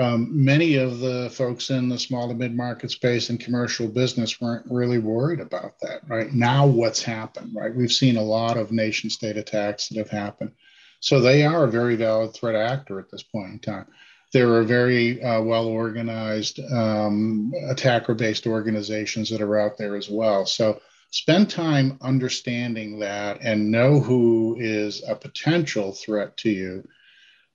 um, 0.00 0.44
many 0.44 0.76
of 0.76 1.00
the 1.00 1.28
folks 1.30 1.68
in 1.68 1.90
the 1.90 1.98
small 1.98 2.28
to 2.28 2.34
mid 2.34 2.56
market 2.56 2.90
space 2.90 3.28
and 3.28 3.38
commercial 3.38 3.86
business 3.86 4.40
weren't 4.40 4.64
really 4.70 4.98
worried 4.98 5.40
about 5.40 5.78
that. 5.80 6.00
Right 6.08 6.32
now, 6.32 6.66
what's 6.66 7.02
happened? 7.02 7.54
Right, 7.54 7.74
we've 7.74 7.92
seen 7.92 8.16
a 8.16 8.22
lot 8.22 8.56
of 8.56 8.72
nation 8.72 9.10
state 9.10 9.36
attacks 9.36 9.88
that 9.88 9.98
have 9.98 10.08
happened, 10.08 10.52
so 11.00 11.20
they 11.20 11.44
are 11.44 11.64
a 11.64 11.70
very 11.70 11.96
valid 11.96 12.32
threat 12.32 12.54
actor 12.54 12.98
at 12.98 13.10
this 13.10 13.22
point 13.22 13.52
in 13.52 13.58
time. 13.58 13.86
There 14.32 14.54
are 14.54 14.62
very 14.62 15.22
uh, 15.22 15.42
well 15.42 15.66
organized 15.66 16.60
um, 16.72 17.52
attacker 17.68 18.14
based 18.14 18.46
organizations 18.46 19.28
that 19.30 19.42
are 19.42 19.60
out 19.60 19.76
there 19.76 19.96
as 19.96 20.08
well. 20.08 20.46
So 20.46 20.80
spend 21.10 21.50
time 21.50 21.98
understanding 22.00 23.00
that 23.00 23.40
and 23.42 23.70
know 23.70 24.00
who 24.00 24.56
is 24.58 25.02
a 25.06 25.14
potential 25.14 25.92
threat 25.92 26.38
to 26.38 26.50
you. 26.50 26.88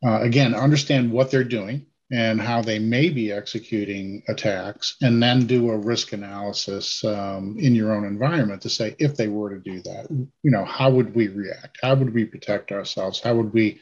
Uh, 0.05 0.21
again, 0.21 0.53
understand 0.53 1.11
what 1.11 1.31
they're 1.31 1.43
doing 1.43 1.87
and 2.11 2.39
how 2.39 2.61
they 2.61 2.77
may 2.77 3.09
be 3.09 3.31
executing 3.31 4.21
attacks, 4.27 4.95
and 5.01 5.21
then 5.21 5.47
do 5.47 5.71
a 5.71 5.77
risk 5.77 6.13
analysis 6.13 7.03
um, 7.03 7.57
in 7.59 7.73
your 7.73 7.93
own 7.93 8.05
environment 8.05 8.61
to 8.61 8.69
say 8.69 8.95
if 8.99 9.15
they 9.15 9.27
were 9.27 9.49
to 9.49 9.59
do 9.59 9.81
that, 9.81 10.07
you 10.11 10.51
know, 10.51 10.63
how 10.65 10.89
would 10.89 11.15
we 11.15 11.27
react? 11.29 11.79
How 11.81 11.95
would 11.95 12.13
we 12.13 12.25
protect 12.25 12.71
ourselves? 12.71 13.19
How 13.19 13.33
would 13.35 13.51
we, 13.53 13.79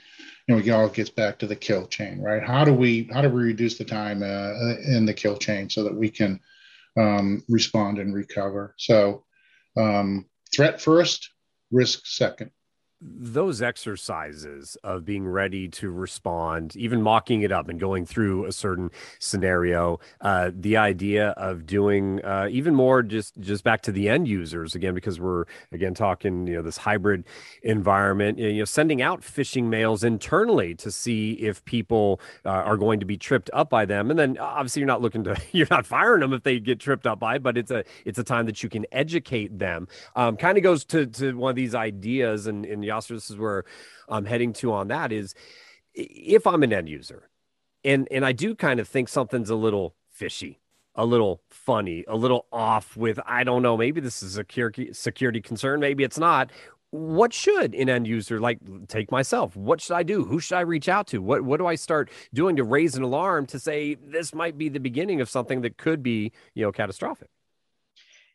you 0.48 0.56
know, 0.56 0.58
it 0.58 0.70
all 0.70 0.88
gets 0.88 1.10
back 1.10 1.40
to 1.40 1.48
the 1.48 1.56
kill 1.56 1.86
chain, 1.88 2.22
right? 2.22 2.42
How 2.42 2.64
do 2.64 2.74
we 2.74 3.10
how 3.14 3.22
do 3.22 3.30
we 3.30 3.44
reduce 3.44 3.78
the 3.78 3.86
time 3.86 4.24
uh, 4.24 4.76
in 4.88 5.06
the 5.06 5.14
kill 5.14 5.38
chain 5.38 5.70
so 5.70 5.84
that 5.84 5.96
we 5.96 6.10
can 6.10 6.40
um, 6.98 7.44
respond 7.50 8.00
and 8.00 8.14
recover? 8.14 8.74
So, 8.78 9.26
um, 9.76 10.28
threat 10.56 10.80
first, 10.80 11.30
risk 11.72 12.06
second 12.06 12.52
those 13.06 13.62
exercises 13.62 14.78
of 14.84 15.04
being 15.04 15.28
ready 15.28 15.68
to 15.68 15.92
respond, 15.92 16.76
even 16.76 17.02
mocking 17.02 17.42
it 17.42 17.52
up 17.52 17.68
and 17.68 17.80
going 17.80 18.06
through 18.06 18.46
a 18.46 18.52
certain 18.52 18.90
scenario, 19.20 20.00
uh, 20.22 20.52
the 20.54 20.78
idea 20.78 21.30
of 21.32 21.66
doing 21.66 22.24
uh, 22.24 22.48
even 22.50 22.74
more 22.74 23.04
just 23.04 23.40
just 23.40 23.64
back 23.64 23.82
to 23.82 23.92
the 23.92 24.08
end 24.08 24.28
users 24.28 24.76
again, 24.76 24.94
because 24.94 25.20
we're 25.20 25.46
again 25.72 25.94
talking 25.94 26.48
you 26.48 26.56
know 26.56 26.62
this 26.62 26.78
hybrid 26.78 27.26
environment, 27.64 28.40
you 28.40 28.60
know, 28.60 28.66
sending 28.66 29.02
out 29.02 29.22
phishing 29.22 29.66
mails 29.66 30.04
internally 30.04 30.74
to 30.76 30.92
see 30.92 31.34
if 31.34 31.64
people 31.66 32.22
uh, 32.46 32.50
are 32.50 32.78
going 32.78 33.00
to 33.00 33.06
be 33.06 33.18
tripped 33.18 33.50
up 33.54 33.70
by 33.70 33.86
them, 33.86 34.10
and 34.10 34.18
then 34.18 34.38
obviously 34.38 34.80
you're 34.80 34.88
not 34.88 35.02
looking 35.02 35.24
to 35.24 35.36
you're 35.52 35.68
not 35.70 35.86
firing 35.86 36.22
them 36.22 36.34
if 36.34 36.44
they 36.44 36.60
get 36.60 36.80
tripped 36.80 37.06
up 37.06 37.20
by, 37.20 37.38
but 37.38 37.58
it's 37.58 37.72
a 37.72 37.84
it's 38.06 38.20
a 38.20 38.24
time 38.24 38.46
that 38.46 38.64
you 38.64 38.70
can 38.70 38.86
educate 38.92 39.60
them. 39.60 39.88
Um, 40.16 40.38
kind 40.38 40.58
of 40.58 40.64
goes 40.64 40.86
to 40.86 41.06
to 41.08 41.34
one 41.34 41.50
of 41.50 41.56
these 41.56 41.76
ideas 41.76 42.48
and 42.48 42.66
and 42.66 42.84
Yasser, 42.94 43.10
this 43.10 43.30
is 43.30 43.38
where 43.38 43.64
I'm 44.08 44.26
heading 44.26 44.54
to 44.54 44.74
on 44.74 44.88
that 44.90 45.12
is 45.12 45.34
if 45.94 46.48
I'm 46.48 46.64
an 46.64 46.74
end 46.74 46.90
user 46.90 47.30
and 47.84 48.08
and 48.12 48.26
I 48.26 48.32
do 48.32 48.56
kind 48.56 48.80
of 48.80 48.88
think 48.88 49.10
something's 49.10 49.50
a 49.50 49.56
little 49.56 49.96
fishy, 50.10 50.60
a 50.96 51.06
little 51.06 51.42
funny, 51.50 52.06
a 52.08 52.16
little 52.16 52.46
off 52.52 52.96
with 52.96 53.20
I 53.26 53.44
don't 53.44 53.62
know, 53.62 53.78
maybe 53.78 54.02
this 54.02 54.24
is 54.24 54.34
a 54.34 54.36
security 54.42 54.94
security 54.94 55.42
concern, 55.42 55.80
maybe 55.80 56.04
it's 56.04 56.18
not. 56.20 56.52
What 56.92 57.34
should 57.34 57.74
an 57.74 57.90
end 57.90 58.06
user 58.06 58.40
like 58.40 58.60
take 58.88 59.12
myself? 59.12 59.56
What 59.56 59.82
should 59.82 59.96
I 59.96 60.04
do? 60.04 60.26
Who 60.26 60.40
should 60.40 60.58
I 60.58 60.62
reach 60.62 60.88
out 60.88 61.08
to? 61.08 61.22
What 61.24 61.42
what 61.44 61.58
do 61.58 61.66
I 61.66 61.76
start 61.76 62.12
doing 62.34 62.56
to 62.58 62.64
raise 62.64 62.96
an 62.96 63.04
alarm 63.04 63.48
to 63.48 63.60
say 63.60 63.96
this 63.96 64.34
might 64.36 64.58
be 64.58 64.70
the 64.70 64.80
beginning 64.80 65.20
of 65.20 65.30
something 65.30 65.62
that 65.62 65.78
could 65.78 66.04
be, 66.04 66.32
you 66.54 66.64
know, 66.64 66.72
catastrophic? 66.72 67.30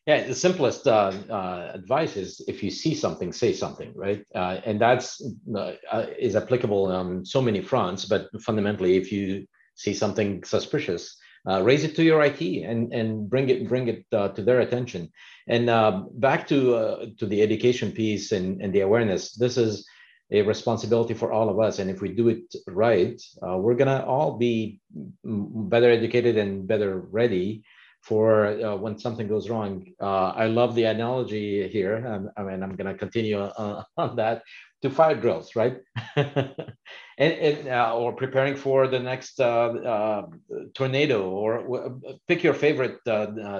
Yeah, 0.08 0.26
the 0.26 0.34
simplest 0.34 0.88
uh, 0.88 1.12
uh, 1.28 1.72
advice 1.74 2.16
is 2.16 2.40
if 2.48 2.62
you 2.62 2.70
see 2.70 2.94
something, 2.94 3.30
say 3.30 3.52
something, 3.52 3.92
right? 3.94 4.24
Uh, 4.34 4.58
and 4.64 4.80
that's 4.80 5.22
uh, 5.54 5.72
uh, 5.92 6.06
is 6.18 6.34
applicable 6.34 6.86
on 6.86 7.26
so 7.26 7.42
many 7.42 7.60
fronts. 7.60 8.06
But 8.06 8.28
fundamentally, 8.40 8.96
if 8.96 9.12
you 9.12 9.46
see 9.74 9.92
something 9.92 10.44
suspicious, 10.44 11.14
uh, 11.46 11.60
raise 11.62 11.84
it 11.84 11.94
to 11.96 12.02
your 12.02 12.22
IT 12.22 12.40
and 12.40 12.90
and 12.90 13.28
bring 13.28 13.50
it 13.50 13.68
bring 13.68 13.88
it 13.88 14.06
to 14.10 14.42
their 14.42 14.60
attention. 14.60 15.10
And 15.46 15.66
back 16.18 16.48
to 16.48 17.12
to 17.18 17.26
the 17.26 17.42
education 17.42 17.92
piece 17.92 18.32
and, 18.32 18.62
and 18.62 18.72
the 18.72 18.80
awareness. 18.80 19.34
This 19.34 19.58
is 19.58 19.86
a 20.32 20.40
responsibility 20.40 21.12
for 21.12 21.32
all 21.32 21.50
of 21.50 21.60
us. 21.60 21.80
And 21.80 21.90
if 21.90 22.00
we 22.00 22.14
do 22.14 22.28
it 22.30 22.54
right, 22.66 23.20
we're 23.42 23.76
gonna 23.76 24.06
all 24.06 24.38
be 24.38 24.80
better 25.22 25.90
educated 25.90 26.38
and 26.38 26.66
better 26.66 26.98
ready 26.98 27.62
for 28.00 28.46
uh, 28.46 28.76
when 28.76 28.98
something 28.98 29.28
goes 29.28 29.48
wrong. 29.48 29.84
Uh, 30.00 30.30
I 30.30 30.46
love 30.46 30.74
the 30.74 30.84
analogy 30.84 31.68
here. 31.68 31.96
and 31.96 32.30
I 32.36 32.42
mean, 32.42 32.62
I'm 32.62 32.76
going 32.76 32.92
to 32.92 32.98
continue 32.98 33.38
uh, 33.38 33.82
on 33.96 34.16
that 34.16 34.42
to 34.82 34.90
fire 34.90 35.16
drills, 35.16 35.56
right? 35.56 35.78
and, 36.16 36.54
and 37.18 37.68
uh, 37.68 37.94
or 37.94 38.12
preparing 38.12 38.56
for 38.56 38.86
the 38.86 38.98
next 38.98 39.40
uh, 39.40 39.70
uh, 39.94 40.26
tornado, 40.74 41.28
or 41.28 42.00
pick 42.28 42.42
your 42.42 42.54
favorite 42.54 42.98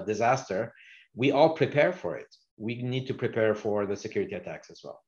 disaster. 0.07 0.73
We 1.15 1.33
all 1.33 1.51
prepare 1.51 1.93
for 1.93 2.17
it. 2.17 2.33
We 2.57 2.83
need 2.83 3.07
to 3.09 3.15
prepare 3.15 3.55
for 3.55 3.87
the 3.87 3.97
security 3.97 4.35
attacks 4.35 4.71
as 4.71 4.81
well 4.85 5.03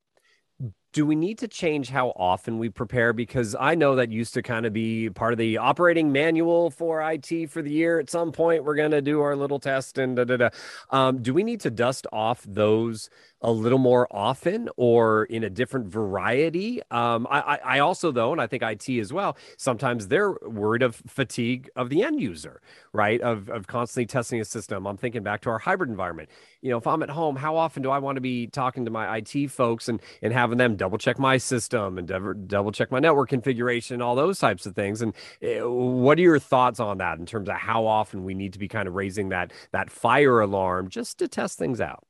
do 0.92 1.06
we 1.06 1.14
need 1.14 1.38
to 1.38 1.48
change 1.48 1.88
how 1.90 2.08
often 2.16 2.58
we 2.58 2.68
prepare? 2.68 3.12
Because 3.12 3.54
I 3.58 3.74
know 3.74 3.94
that 3.96 4.10
used 4.10 4.34
to 4.34 4.42
kind 4.42 4.66
of 4.66 4.72
be 4.72 5.08
part 5.10 5.32
of 5.32 5.38
the 5.38 5.58
operating 5.58 6.10
manual 6.10 6.70
for 6.70 7.00
IT 7.00 7.50
for 7.50 7.62
the 7.62 7.70
year. 7.70 8.00
At 8.00 8.10
some 8.10 8.32
point, 8.32 8.64
we're 8.64 8.74
going 8.74 8.90
to 8.90 9.02
do 9.02 9.20
our 9.20 9.36
little 9.36 9.60
test 9.60 9.98
and 9.98 10.16
da 10.16 10.24
da 10.24 10.36
da. 10.36 10.48
Um, 10.90 11.22
do 11.22 11.32
we 11.32 11.44
need 11.44 11.60
to 11.60 11.70
dust 11.70 12.06
off 12.12 12.44
those 12.46 13.08
a 13.42 13.50
little 13.50 13.78
more 13.78 14.06
often 14.10 14.68
or 14.76 15.24
in 15.24 15.44
a 15.44 15.50
different 15.50 15.86
variety. 15.86 16.82
Um, 16.90 17.26
I, 17.30 17.58
I, 17.64 17.78
also, 17.78 18.12
though, 18.12 18.32
and 18.32 18.40
I 18.40 18.46
think 18.46 18.62
IT 18.62 18.88
as 18.98 19.12
well, 19.12 19.36
sometimes 19.56 20.08
they're 20.08 20.32
worried 20.42 20.82
of 20.82 20.96
fatigue 21.06 21.70
of 21.74 21.88
the 21.88 22.02
end 22.02 22.20
user, 22.20 22.60
right? 22.92 23.20
Of, 23.20 23.48
of 23.48 23.66
constantly 23.66 24.06
testing 24.06 24.40
a 24.40 24.44
system. 24.44 24.86
I'm 24.86 24.98
thinking 24.98 25.22
back 25.22 25.40
to 25.42 25.50
our 25.50 25.58
hybrid 25.58 25.88
environment. 25.88 26.28
You 26.60 26.70
know, 26.70 26.76
if 26.76 26.86
I'm 26.86 27.02
at 27.02 27.10
home, 27.10 27.36
how 27.36 27.56
often 27.56 27.82
do 27.82 27.90
I 27.90 27.98
want 27.98 28.16
to 28.16 28.20
be 28.20 28.46
talking 28.46 28.84
to 28.84 28.90
my 28.90 29.16
IT 29.16 29.50
folks 29.50 29.88
and, 29.88 30.02
and 30.20 30.32
having 30.32 30.58
them 30.58 30.76
double 30.80 30.96
check 30.96 31.18
my 31.18 31.36
system 31.36 31.98
and 31.98 32.48
double, 32.48 32.72
check 32.72 32.90
my 32.90 32.98
network 32.98 33.28
configuration, 33.28 34.00
all 34.00 34.14
those 34.14 34.38
types 34.38 34.64
of 34.64 34.74
things? 34.74 35.02
And 35.02 35.12
uh, 35.44 35.68
what 35.70 36.18
are 36.18 36.22
your 36.22 36.38
thoughts 36.38 36.80
on 36.80 36.96
that 36.98 37.18
in 37.18 37.26
terms 37.26 37.50
of 37.50 37.56
how 37.56 37.86
often 37.86 38.24
we 38.24 38.32
need 38.32 38.54
to 38.54 38.58
be 38.58 38.66
kind 38.66 38.88
of 38.88 38.94
raising 38.94 39.28
that 39.28 39.52
that 39.72 39.90
fire 39.90 40.40
alarm 40.40 40.88
just 40.88 41.18
to 41.18 41.28
test 41.28 41.58
things 41.58 41.82
out? 41.82 42.06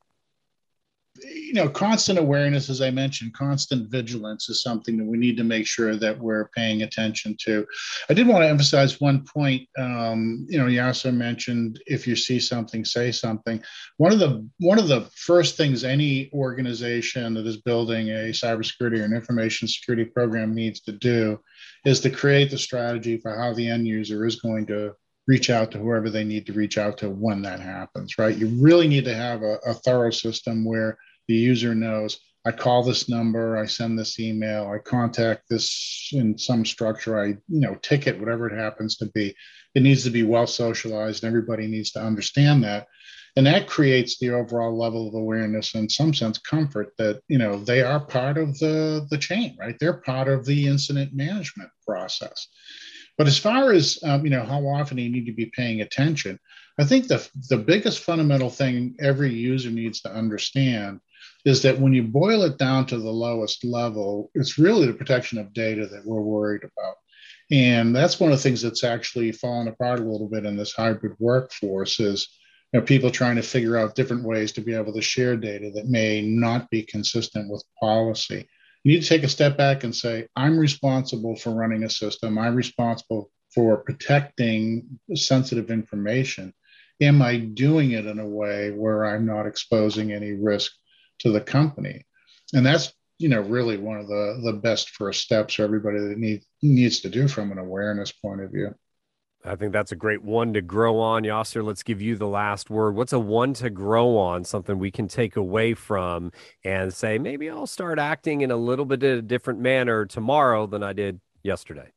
You 1.16 1.52
know, 1.52 1.68
constant 1.68 2.18
awareness, 2.18 2.70
as 2.70 2.80
I 2.80 2.90
mentioned, 2.90 3.34
constant 3.34 3.90
vigilance 3.90 4.48
is 4.48 4.62
something 4.62 4.96
that 4.96 5.04
we 5.04 5.18
need 5.18 5.36
to 5.38 5.44
make 5.44 5.66
sure 5.66 5.96
that 5.96 6.18
we're 6.18 6.48
paying 6.48 6.82
attention 6.82 7.36
to. 7.40 7.66
I 8.08 8.14
did 8.14 8.28
want 8.28 8.42
to 8.42 8.48
emphasize 8.48 9.00
one 9.00 9.24
point. 9.24 9.68
Um, 9.76 10.46
you 10.48 10.58
know, 10.58 10.68
also 10.84 11.10
mentioned 11.10 11.80
if 11.86 12.06
you 12.06 12.14
see 12.14 12.38
something, 12.38 12.84
say 12.84 13.10
something. 13.10 13.62
One 13.96 14.12
of 14.12 14.18
the 14.18 14.48
one 14.58 14.78
of 14.78 14.88
the 14.88 15.08
first 15.16 15.56
things 15.56 15.84
any 15.84 16.30
organization 16.32 17.34
that 17.34 17.46
is 17.46 17.58
building 17.58 18.10
a 18.10 18.30
cybersecurity 18.30 19.00
or 19.00 19.04
an 19.04 19.12
information 19.12 19.68
security 19.68 20.04
program 20.04 20.54
needs 20.54 20.80
to 20.82 20.92
do 20.92 21.40
is 21.84 22.00
to 22.00 22.10
create 22.10 22.50
the 22.50 22.58
strategy 22.58 23.18
for 23.18 23.36
how 23.36 23.52
the 23.52 23.68
end 23.68 23.86
user 23.86 24.26
is 24.26 24.40
going 24.40 24.66
to 24.66 24.94
reach 25.30 25.48
out 25.48 25.70
to 25.70 25.78
whoever 25.78 26.10
they 26.10 26.24
need 26.24 26.44
to 26.44 26.52
reach 26.52 26.76
out 26.76 26.98
to 26.98 27.08
when 27.08 27.40
that 27.42 27.60
happens, 27.60 28.18
right? 28.18 28.36
You 28.36 28.48
really 28.60 28.88
need 28.88 29.04
to 29.04 29.14
have 29.14 29.42
a, 29.42 29.58
a 29.64 29.74
thorough 29.74 30.10
system 30.10 30.64
where 30.64 30.98
the 31.28 31.34
user 31.34 31.72
knows 31.72 32.18
I 32.46 32.52
call 32.52 32.82
this 32.82 33.08
number, 33.08 33.56
I 33.56 33.66
send 33.66 33.98
this 33.98 34.18
email, 34.18 34.66
I 34.74 34.78
contact 34.78 35.42
this 35.48 36.08
in 36.12 36.38
some 36.38 36.64
structure, 36.64 37.22
I 37.22 37.26
you 37.48 37.60
know 37.60 37.74
ticket 37.76 38.18
whatever 38.18 38.48
it 38.48 38.58
happens 38.58 38.96
to 38.96 39.06
be. 39.06 39.34
It 39.74 39.82
needs 39.82 40.02
to 40.04 40.10
be 40.10 40.22
well 40.24 40.46
socialized, 40.46 41.22
and 41.22 41.28
everybody 41.28 41.66
needs 41.66 41.92
to 41.92 42.02
understand 42.02 42.64
that, 42.64 42.88
and 43.36 43.46
that 43.46 43.68
creates 43.68 44.18
the 44.18 44.30
overall 44.30 44.76
level 44.76 45.06
of 45.06 45.14
awareness 45.14 45.74
and 45.74 45.92
some 45.92 46.14
sense 46.14 46.38
comfort 46.38 46.88
that 46.96 47.20
you 47.28 47.38
know 47.38 47.58
they 47.58 47.82
are 47.82 48.00
part 48.00 48.38
of 48.38 48.58
the 48.58 49.06
the 49.10 49.18
chain, 49.18 49.56
right? 49.60 49.76
They're 49.78 50.00
part 50.00 50.28
of 50.28 50.46
the 50.46 50.66
incident 50.66 51.12
management 51.14 51.70
process. 51.86 52.48
But 53.20 53.26
as 53.26 53.36
far 53.36 53.70
as 53.70 53.98
um, 54.02 54.24
you 54.24 54.30
know, 54.30 54.44
how 54.44 54.66
often 54.66 54.96
you 54.96 55.10
need 55.10 55.26
to 55.26 55.32
be 55.32 55.52
paying 55.54 55.82
attention, 55.82 56.38
I 56.78 56.84
think 56.84 57.06
the 57.06 57.28
the 57.50 57.58
biggest 57.58 57.98
fundamental 58.02 58.48
thing 58.48 58.96
every 58.98 59.30
user 59.30 59.68
needs 59.68 60.00
to 60.00 60.10
understand 60.10 61.00
is 61.44 61.60
that 61.60 61.78
when 61.78 61.92
you 61.92 62.02
boil 62.02 62.44
it 62.44 62.56
down 62.56 62.86
to 62.86 62.96
the 62.96 63.10
lowest 63.10 63.62
level, 63.62 64.30
it's 64.34 64.56
really 64.56 64.86
the 64.86 64.94
protection 64.94 65.36
of 65.36 65.52
data 65.52 65.86
that 65.88 66.06
we're 66.06 66.22
worried 66.22 66.62
about. 66.64 66.94
And 67.50 67.94
that's 67.94 68.18
one 68.18 68.32
of 68.32 68.38
the 68.38 68.42
things 68.42 68.62
that's 68.62 68.84
actually 68.84 69.32
fallen 69.32 69.68
apart 69.68 70.00
a 70.00 70.02
little 70.02 70.30
bit 70.30 70.46
in 70.46 70.56
this 70.56 70.72
hybrid 70.72 71.12
workforce 71.18 72.00
is 72.00 72.26
you 72.72 72.80
know, 72.80 72.86
people 72.86 73.10
trying 73.10 73.36
to 73.36 73.42
figure 73.42 73.76
out 73.76 73.96
different 73.96 74.24
ways 74.24 74.50
to 74.52 74.62
be 74.62 74.72
able 74.72 74.94
to 74.94 75.02
share 75.02 75.36
data 75.36 75.70
that 75.74 75.88
may 75.88 76.22
not 76.22 76.70
be 76.70 76.84
consistent 76.84 77.50
with 77.50 77.62
policy 77.78 78.48
you 78.82 78.92
need 78.92 79.02
to 79.02 79.08
take 79.08 79.22
a 79.22 79.28
step 79.28 79.56
back 79.56 79.84
and 79.84 79.94
say, 79.94 80.26
I'm 80.36 80.58
responsible 80.58 81.36
for 81.36 81.50
running 81.50 81.84
a 81.84 81.90
system. 81.90 82.38
I'm 82.38 82.54
responsible 82.54 83.30
for 83.54 83.78
protecting 83.78 85.00
sensitive 85.14 85.70
information. 85.70 86.54
Am 87.00 87.20
I 87.22 87.38
doing 87.38 87.92
it 87.92 88.06
in 88.06 88.18
a 88.18 88.26
way 88.26 88.70
where 88.70 89.04
I'm 89.04 89.26
not 89.26 89.46
exposing 89.46 90.12
any 90.12 90.32
risk 90.32 90.72
to 91.20 91.30
the 91.30 91.40
company? 91.40 92.04
And 92.54 92.64
that's 92.64 92.92
you 93.18 93.28
know 93.28 93.42
really 93.42 93.76
one 93.76 93.98
of 93.98 94.08
the 94.08 94.40
the 94.44 94.54
best 94.54 94.90
first 94.90 95.20
steps 95.20 95.54
for 95.54 95.62
everybody 95.62 95.98
that 95.98 96.18
need, 96.18 96.42
needs 96.62 97.00
to 97.00 97.10
do 97.10 97.28
from 97.28 97.52
an 97.52 97.58
awareness 97.58 98.12
point 98.12 98.40
of 98.40 98.50
view. 98.50 98.74
I 99.44 99.56
think 99.56 99.72
that's 99.72 99.92
a 99.92 99.96
great 99.96 100.22
one 100.22 100.52
to 100.52 100.60
grow 100.60 100.98
on. 100.98 101.22
Yasser, 101.22 101.64
let's 101.64 101.82
give 101.82 102.02
you 102.02 102.16
the 102.16 102.26
last 102.26 102.68
word. 102.68 102.94
What's 102.94 103.14
a 103.14 103.18
one 103.18 103.54
to 103.54 103.70
grow 103.70 104.18
on, 104.18 104.44
something 104.44 104.78
we 104.78 104.90
can 104.90 105.08
take 105.08 105.36
away 105.36 105.72
from 105.72 106.32
and 106.62 106.92
say, 106.92 107.18
maybe 107.18 107.48
I'll 107.48 107.66
start 107.66 107.98
acting 107.98 108.42
in 108.42 108.50
a 108.50 108.56
little 108.56 108.84
bit 108.84 109.02
of 109.02 109.18
a 109.18 109.22
different 109.22 109.60
manner 109.60 110.04
tomorrow 110.04 110.66
than 110.66 110.82
I 110.82 110.92
did 110.92 111.20
yesterday? 111.42 111.90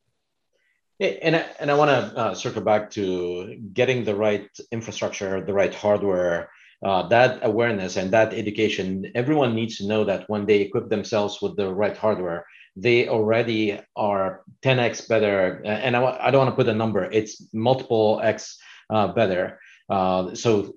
And 0.99 1.35
I, 1.35 1.45
and 1.59 1.69
I 1.69 1.73
want 1.73 1.89
to 1.89 2.17
uh, 2.17 2.33
circle 2.33 2.61
back 2.61 2.89
to 2.91 3.59
getting 3.73 4.05
the 4.05 4.15
right 4.15 4.47
infrastructure, 4.71 5.43
the 5.43 5.53
right 5.53 5.73
hardware, 5.73 6.49
uh, 6.85 7.07
that 7.09 7.39
awareness 7.43 7.97
and 7.97 8.11
that 8.11 8.33
education. 8.33 9.11
Everyone 9.15 9.53
needs 9.53 9.77
to 9.77 9.87
know 9.87 10.05
that 10.05 10.29
when 10.29 10.45
they 10.45 10.61
equip 10.61 10.89
themselves 10.89 11.41
with 11.41 11.57
the 11.57 11.73
right 11.73 11.97
hardware, 11.97 12.45
they 12.75 13.07
already 13.07 13.79
are 13.95 14.41
10x 14.63 15.07
better. 15.07 15.61
And 15.65 15.95
I, 15.95 16.31
don't 16.31 16.45
want 16.45 16.49
to 16.51 16.55
put 16.55 16.67
a 16.69 16.73
number, 16.73 17.03
it's 17.05 17.53
multiple 17.53 18.19
x 18.23 18.57
uh, 18.89 19.07
better. 19.09 19.59
Uh, 19.89 20.33
so 20.33 20.73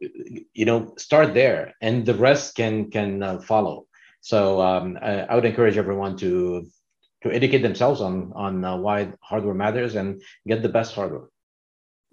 you 0.53 0.65
know, 0.65 0.93
start 0.99 1.33
there, 1.33 1.75
and 1.81 2.05
the 2.05 2.15
rest 2.15 2.57
can 2.57 2.91
can 2.91 3.23
uh, 3.23 3.41
follow. 3.41 3.87
So 4.21 4.61
um, 4.61 4.99
I, 5.01 5.21
I, 5.21 5.35
would 5.37 5.45
encourage 5.45 5.77
everyone 5.77 6.17
to 6.19 6.67
to 7.23 7.33
educate 7.33 7.63
themselves 7.63 8.01
on 8.01 8.33
on 8.35 8.65
uh, 8.65 8.77
why 8.77 9.13
hardware 9.21 9.55
matters 9.55 9.95
and 9.95 10.21
get 10.47 10.63
the 10.63 10.69
best 10.69 10.95
hardware. 10.95 11.29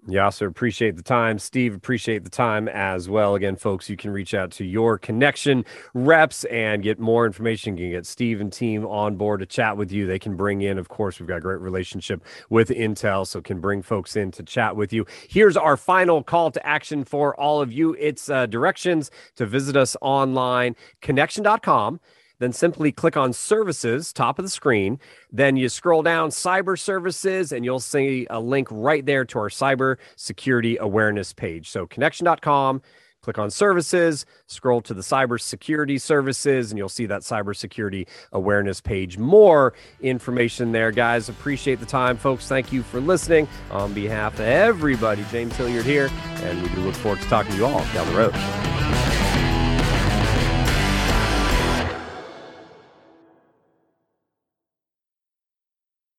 Yasser, 0.08 0.46
appreciate 0.46 0.96
the 0.96 1.02
time. 1.02 1.38
Steve, 1.38 1.74
appreciate 1.74 2.24
the 2.24 2.30
time 2.30 2.68
as 2.68 3.08
well. 3.08 3.34
Again, 3.34 3.56
folks, 3.56 3.88
you 3.88 3.96
can 3.96 4.10
reach 4.10 4.34
out 4.34 4.50
to 4.52 4.64
your 4.64 4.98
connection 4.98 5.64
reps 5.94 6.44
and 6.44 6.82
get 6.82 6.98
more 6.98 7.24
information. 7.24 7.78
You 7.78 7.84
can 7.84 7.92
get 7.92 8.06
Steve 8.06 8.40
and 8.40 8.52
team 8.52 8.84
on 8.84 9.16
board 9.16 9.40
to 9.40 9.46
chat 9.46 9.78
with 9.78 9.90
you. 9.90 10.06
They 10.06 10.18
can 10.18 10.36
bring 10.36 10.60
in, 10.60 10.76
of 10.76 10.88
course, 10.88 11.18
we've 11.18 11.28
got 11.28 11.38
a 11.38 11.40
great 11.40 11.60
relationship 11.60 12.22
with 12.50 12.68
Intel, 12.68 13.26
so 13.26 13.40
can 13.40 13.60
bring 13.60 13.80
folks 13.80 14.14
in 14.14 14.30
to 14.32 14.42
chat 14.42 14.76
with 14.76 14.92
you. 14.92 15.06
Here's 15.28 15.56
our 15.56 15.76
final 15.76 16.22
call 16.22 16.50
to 16.50 16.66
action 16.66 17.04
for 17.04 17.38
all 17.40 17.62
of 17.62 17.72
you. 17.72 17.96
It's 17.98 18.28
uh, 18.28 18.44
directions 18.44 19.10
to 19.36 19.46
visit 19.46 19.74
us 19.74 19.96
online, 20.02 20.76
connection.com 21.00 22.00
then 22.38 22.52
simply 22.52 22.92
click 22.92 23.16
on 23.16 23.32
services, 23.32 24.12
top 24.12 24.38
of 24.38 24.44
the 24.44 24.50
screen. 24.50 24.98
Then 25.30 25.56
you 25.56 25.68
scroll 25.68 26.02
down 26.02 26.30
cyber 26.30 26.78
services, 26.78 27.52
and 27.52 27.64
you'll 27.64 27.80
see 27.80 28.26
a 28.30 28.40
link 28.40 28.68
right 28.70 29.04
there 29.04 29.24
to 29.26 29.38
our 29.38 29.48
cyber 29.48 29.96
security 30.16 30.76
awareness 30.78 31.32
page. 31.32 31.70
So, 31.70 31.86
connection.com, 31.86 32.82
click 33.22 33.38
on 33.38 33.50
services, 33.50 34.26
scroll 34.46 34.82
to 34.82 34.92
the 34.92 35.00
cyber 35.00 35.40
security 35.40 35.96
services, 35.96 36.70
and 36.70 36.78
you'll 36.78 36.88
see 36.88 37.06
that 37.06 37.22
cyber 37.22 37.56
security 37.56 38.06
awareness 38.32 38.80
page. 38.80 39.16
More 39.16 39.72
information 40.00 40.72
there, 40.72 40.90
guys. 40.90 41.28
Appreciate 41.28 41.80
the 41.80 41.86
time, 41.86 42.16
folks. 42.16 42.46
Thank 42.48 42.72
you 42.72 42.82
for 42.82 43.00
listening. 43.00 43.48
On 43.70 43.94
behalf 43.94 44.34
of 44.34 44.40
everybody, 44.40 45.24
James 45.30 45.56
Hilliard 45.56 45.86
here, 45.86 46.10
and 46.42 46.62
we 46.62 46.68
do 46.74 46.80
look 46.80 46.94
forward 46.96 47.20
to 47.20 47.28
talking 47.28 47.52
to 47.52 47.58
you 47.58 47.66
all 47.66 47.84
down 47.94 48.06
the 48.12 48.18
road. 48.18 49.13